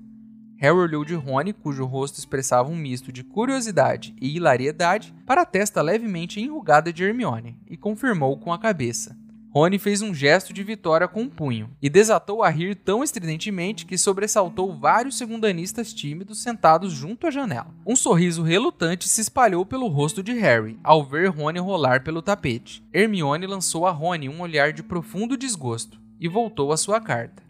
Harry 0.61 0.77
olhou 0.77 1.05
de 1.05 1.15
Rony, 1.15 1.53
cujo 1.53 1.85
rosto 1.85 2.19
expressava 2.19 2.69
um 2.69 2.77
misto 2.77 3.13
de 3.13 3.25
curiosidade 3.25 4.15
e 4.21 4.37
hilariedade, 4.37 5.15
para 5.25 5.43
a 5.43 5.47
testa 5.47 5.81
levemente 5.81 6.41
enrugada 6.41 6.93
de 6.93 7.05
Hermione, 7.05 7.59
e 7.67 7.77
confirmou 7.77 8.39
com 8.39 8.53
a 8.53 8.59
cabeça. 8.59 9.17
Rony 9.59 9.77
fez 9.77 10.03
um 10.03 10.15
gesto 10.15 10.53
de 10.53 10.63
vitória 10.63 11.09
com 11.09 11.23
o 11.23 11.25
um 11.25 11.29
punho 11.29 11.69
e 11.83 11.91
desatou 11.91 12.45
a 12.45 12.49
rir 12.49 12.77
tão 12.77 13.03
estridentemente 13.03 13.87
que 13.87 13.99
sobressaltou 13.99 14.73
vários 14.73 15.19
segundanistas 15.19 15.93
tímidos 15.93 16.41
sentados 16.41 16.93
junto 16.93 17.27
à 17.27 17.31
janela. 17.33 17.75
Um 17.85 17.97
sorriso 17.97 18.45
relutante 18.45 19.09
se 19.09 19.21
espalhou 19.21 19.67
pelo 19.67 19.89
rosto 19.89 20.23
de 20.23 20.33
Harry 20.35 20.79
ao 20.85 21.05
ver 21.05 21.31
Rony 21.31 21.59
rolar 21.59 22.05
pelo 22.05 22.23
tapete. 22.23 22.85
Hermione 22.95 23.49
lançou 23.49 23.85
a 23.85 23.91
Rony 23.91 24.29
um 24.29 24.43
olhar 24.43 24.73
de 24.73 24.85
profundo 24.85 25.37
desgosto 25.37 26.01
e 26.21 26.29
voltou 26.29 26.71
à 26.71 26.77
sua 26.77 27.01
carta. 27.01 27.43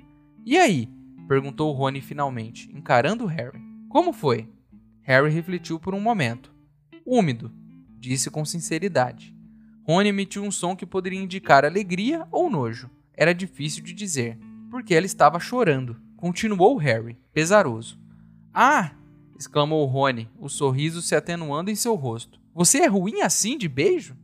E 0.46 0.56
aí? 0.56 0.88
perguntou 1.28 1.70
Rony 1.72 2.00
finalmente, 2.00 2.70
encarando 2.74 3.26
Harry. 3.26 3.60
Como 3.90 4.14
foi? 4.14 4.48
Harry 5.02 5.28
refletiu 5.28 5.78
por 5.78 5.94
um 5.94 6.00
momento. 6.00 6.50
Úmido, 7.04 7.52
disse 8.00 8.30
com 8.30 8.46
sinceridade. 8.46 9.36
Rony 9.88 10.10
emitiu 10.10 10.44
um 10.44 10.50
som 10.50 10.76
que 10.76 10.84
poderia 10.84 11.18
indicar 11.18 11.64
alegria 11.64 12.28
ou 12.30 12.50
nojo. 12.50 12.90
Era 13.14 13.34
difícil 13.34 13.82
de 13.82 13.94
dizer, 13.94 14.38
porque 14.70 14.94
ela 14.94 15.06
estava 15.06 15.40
chorando. 15.40 15.96
Continuou 16.14 16.76
Harry, 16.76 17.16
pesaroso. 17.32 17.98
Ah! 18.52 18.90
exclamou 19.38 19.86
Rony, 19.86 20.28
o 20.38 20.46
sorriso 20.46 21.00
se 21.00 21.14
atenuando 21.14 21.70
em 21.70 21.74
seu 21.74 21.94
rosto. 21.94 22.38
Você 22.54 22.80
é 22.80 22.86
ruim 22.86 23.22
assim 23.22 23.56
de 23.56 23.66
beijo? 23.66 24.14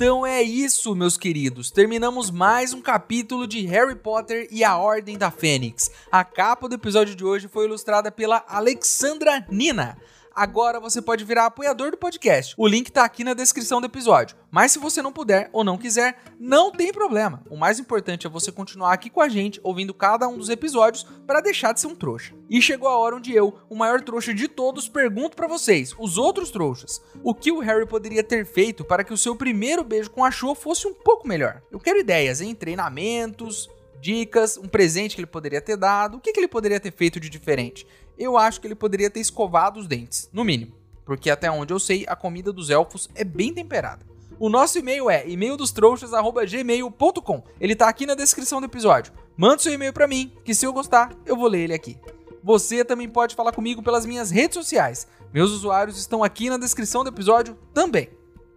Então 0.00 0.24
é 0.24 0.40
isso, 0.40 0.94
meus 0.94 1.16
queridos. 1.16 1.72
Terminamos 1.72 2.30
mais 2.30 2.72
um 2.72 2.80
capítulo 2.80 3.48
de 3.48 3.66
Harry 3.66 3.96
Potter 3.96 4.46
e 4.48 4.62
a 4.62 4.78
Ordem 4.78 5.18
da 5.18 5.28
Fênix. 5.28 5.90
A 6.08 6.22
capa 6.22 6.68
do 6.68 6.76
episódio 6.76 7.16
de 7.16 7.24
hoje 7.24 7.48
foi 7.48 7.64
ilustrada 7.64 8.08
pela 8.12 8.44
Alexandra 8.46 9.44
Nina. 9.50 9.98
Agora 10.38 10.78
você 10.78 11.02
pode 11.02 11.24
virar 11.24 11.46
apoiador 11.46 11.90
do 11.90 11.96
podcast. 11.96 12.54
O 12.56 12.68
link 12.68 12.92
tá 12.92 13.04
aqui 13.04 13.24
na 13.24 13.34
descrição 13.34 13.80
do 13.80 13.88
episódio. 13.88 14.36
Mas 14.52 14.70
se 14.70 14.78
você 14.78 15.02
não 15.02 15.12
puder 15.12 15.50
ou 15.52 15.64
não 15.64 15.76
quiser, 15.76 16.16
não 16.38 16.70
tem 16.70 16.92
problema. 16.92 17.42
O 17.50 17.56
mais 17.56 17.80
importante 17.80 18.24
é 18.24 18.30
você 18.30 18.52
continuar 18.52 18.92
aqui 18.92 19.10
com 19.10 19.20
a 19.20 19.28
gente, 19.28 19.58
ouvindo 19.64 19.92
cada 19.92 20.28
um 20.28 20.38
dos 20.38 20.48
episódios 20.48 21.04
para 21.26 21.40
deixar 21.40 21.72
de 21.72 21.80
ser 21.80 21.88
um 21.88 21.94
trouxa. 21.96 22.34
E 22.48 22.62
chegou 22.62 22.88
a 22.88 22.96
hora 22.96 23.16
onde 23.16 23.34
eu, 23.34 23.58
o 23.68 23.74
maior 23.74 24.00
trouxa 24.00 24.32
de 24.32 24.46
todos, 24.46 24.88
pergunto 24.88 25.34
para 25.34 25.48
vocês, 25.48 25.92
os 25.98 26.16
outros 26.16 26.52
trouxas, 26.52 27.02
o 27.24 27.34
que 27.34 27.50
o 27.50 27.58
Harry 27.58 27.84
poderia 27.84 28.22
ter 28.22 28.46
feito 28.46 28.84
para 28.84 29.02
que 29.02 29.12
o 29.12 29.18
seu 29.18 29.34
primeiro 29.34 29.82
beijo 29.82 30.08
com 30.08 30.24
a 30.24 30.30
Cho 30.30 30.54
fosse 30.54 30.86
um 30.86 30.94
pouco 30.94 31.26
melhor? 31.26 31.60
Eu 31.68 31.80
quero 31.80 31.98
ideias 31.98 32.40
em 32.40 32.54
treinamentos, 32.54 33.68
dicas, 34.00 34.56
um 34.56 34.68
presente 34.68 35.14
que 35.14 35.20
ele 35.20 35.26
poderia 35.26 35.60
ter 35.60 35.76
dado, 35.76 36.16
o 36.16 36.20
que, 36.20 36.32
que 36.32 36.40
ele 36.40 36.48
poderia 36.48 36.80
ter 36.80 36.92
feito 36.92 37.18
de 37.18 37.28
diferente 37.28 37.86
eu 38.18 38.36
acho 38.36 38.60
que 38.60 38.66
ele 38.66 38.74
poderia 38.74 39.08
ter 39.08 39.20
escovado 39.20 39.78
os 39.78 39.86
dentes, 39.86 40.28
no 40.32 40.42
mínimo. 40.44 40.74
Porque 41.04 41.30
até 41.30 41.48
onde 41.50 41.72
eu 41.72 41.78
sei, 41.78 42.04
a 42.06 42.14
comida 42.16 42.52
dos 42.52 42.68
elfos 42.68 43.08
é 43.14 43.24
bem 43.24 43.54
temperada. 43.54 44.04
O 44.38 44.50
nosso 44.50 44.78
e-mail 44.78 45.10
é 45.10 45.28
e-maildostrouxas.gmail.com. 45.28 47.42
Ele 47.60 47.74
tá 47.74 47.88
aqui 47.88 48.06
na 48.06 48.14
descrição 48.14 48.60
do 48.60 48.66
episódio. 48.66 49.12
Manda 49.36 49.58
seu 49.58 49.72
e-mail 49.72 49.92
para 49.92 50.06
mim, 50.06 50.32
que 50.44 50.54
se 50.54 50.64
eu 50.66 50.72
gostar, 50.72 51.12
eu 51.24 51.36
vou 51.36 51.48
ler 51.48 51.64
ele 51.64 51.74
aqui. 51.74 51.98
Você 52.42 52.84
também 52.84 53.08
pode 53.08 53.34
falar 53.34 53.50
comigo 53.52 53.82
pelas 53.82 54.06
minhas 54.06 54.30
redes 54.30 54.54
sociais. 54.54 55.08
Meus 55.32 55.50
usuários 55.50 55.98
estão 55.98 56.22
aqui 56.22 56.48
na 56.50 56.58
descrição 56.58 57.02
do 57.02 57.10
episódio 57.10 57.58
também. 57.72 58.10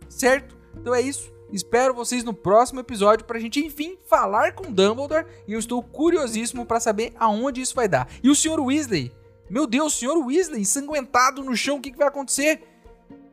Certo? 0.10 0.56
Então 0.76 0.94
é 0.94 1.02
isso. 1.02 1.32
Espero 1.52 1.94
vocês 1.94 2.24
no 2.24 2.34
próximo 2.34 2.80
episódio 2.80 3.26
pra 3.26 3.40
gente 3.40 3.60
enfim 3.60 3.98
falar 4.06 4.54
com 4.54 4.72
Dumbledore 4.72 5.26
e 5.48 5.54
eu 5.54 5.60
estou 5.60 5.84
curiosíssimo 5.84 6.66
para 6.66 6.80
saber 6.80 7.14
aonde 7.20 7.62
isso 7.62 7.76
vai 7.76 7.88
dar. 7.88 8.08
E 8.24 8.30
o 8.30 8.36
Sr. 8.36 8.60
Weasley, 8.60 9.12
meu 9.50 9.68
Deus, 9.68 9.94
senhor 9.94 10.18
Weasley 10.18 10.62
ensanguentado 10.62 11.44
no 11.44 11.56
chão, 11.56 11.78
o 11.78 11.82
que, 11.82 11.92
que 11.92 11.98
vai 11.98 12.08
acontecer? 12.08 12.64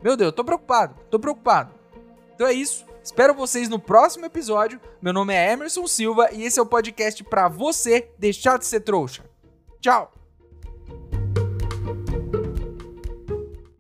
Meu 0.03 0.17
Deus, 0.17 0.33
tô 0.33 0.45
preocupado, 0.45 0.97
tô 1.11 1.19
preocupado. 1.19 1.73
Então 2.35 2.47
é 2.47 2.53
isso. 2.53 2.85
Espero 3.03 3.35
vocês 3.35 3.69
no 3.69 3.79
próximo 3.79 4.27
episódio. 4.27 4.81
Meu 5.01 5.13
nome 5.13 5.33
é 5.33 5.53
Emerson 5.53 5.87
Silva 5.87 6.29
e 6.33 6.43
esse 6.45 6.59
é 6.59 6.63
o 6.63 6.67
podcast 6.67 7.23
para 7.25 7.49
você 7.49 8.11
deixar 8.19 8.59
de 8.59 8.67
ser 8.67 8.81
trouxa. 8.81 9.25
Tchau! 9.81 10.18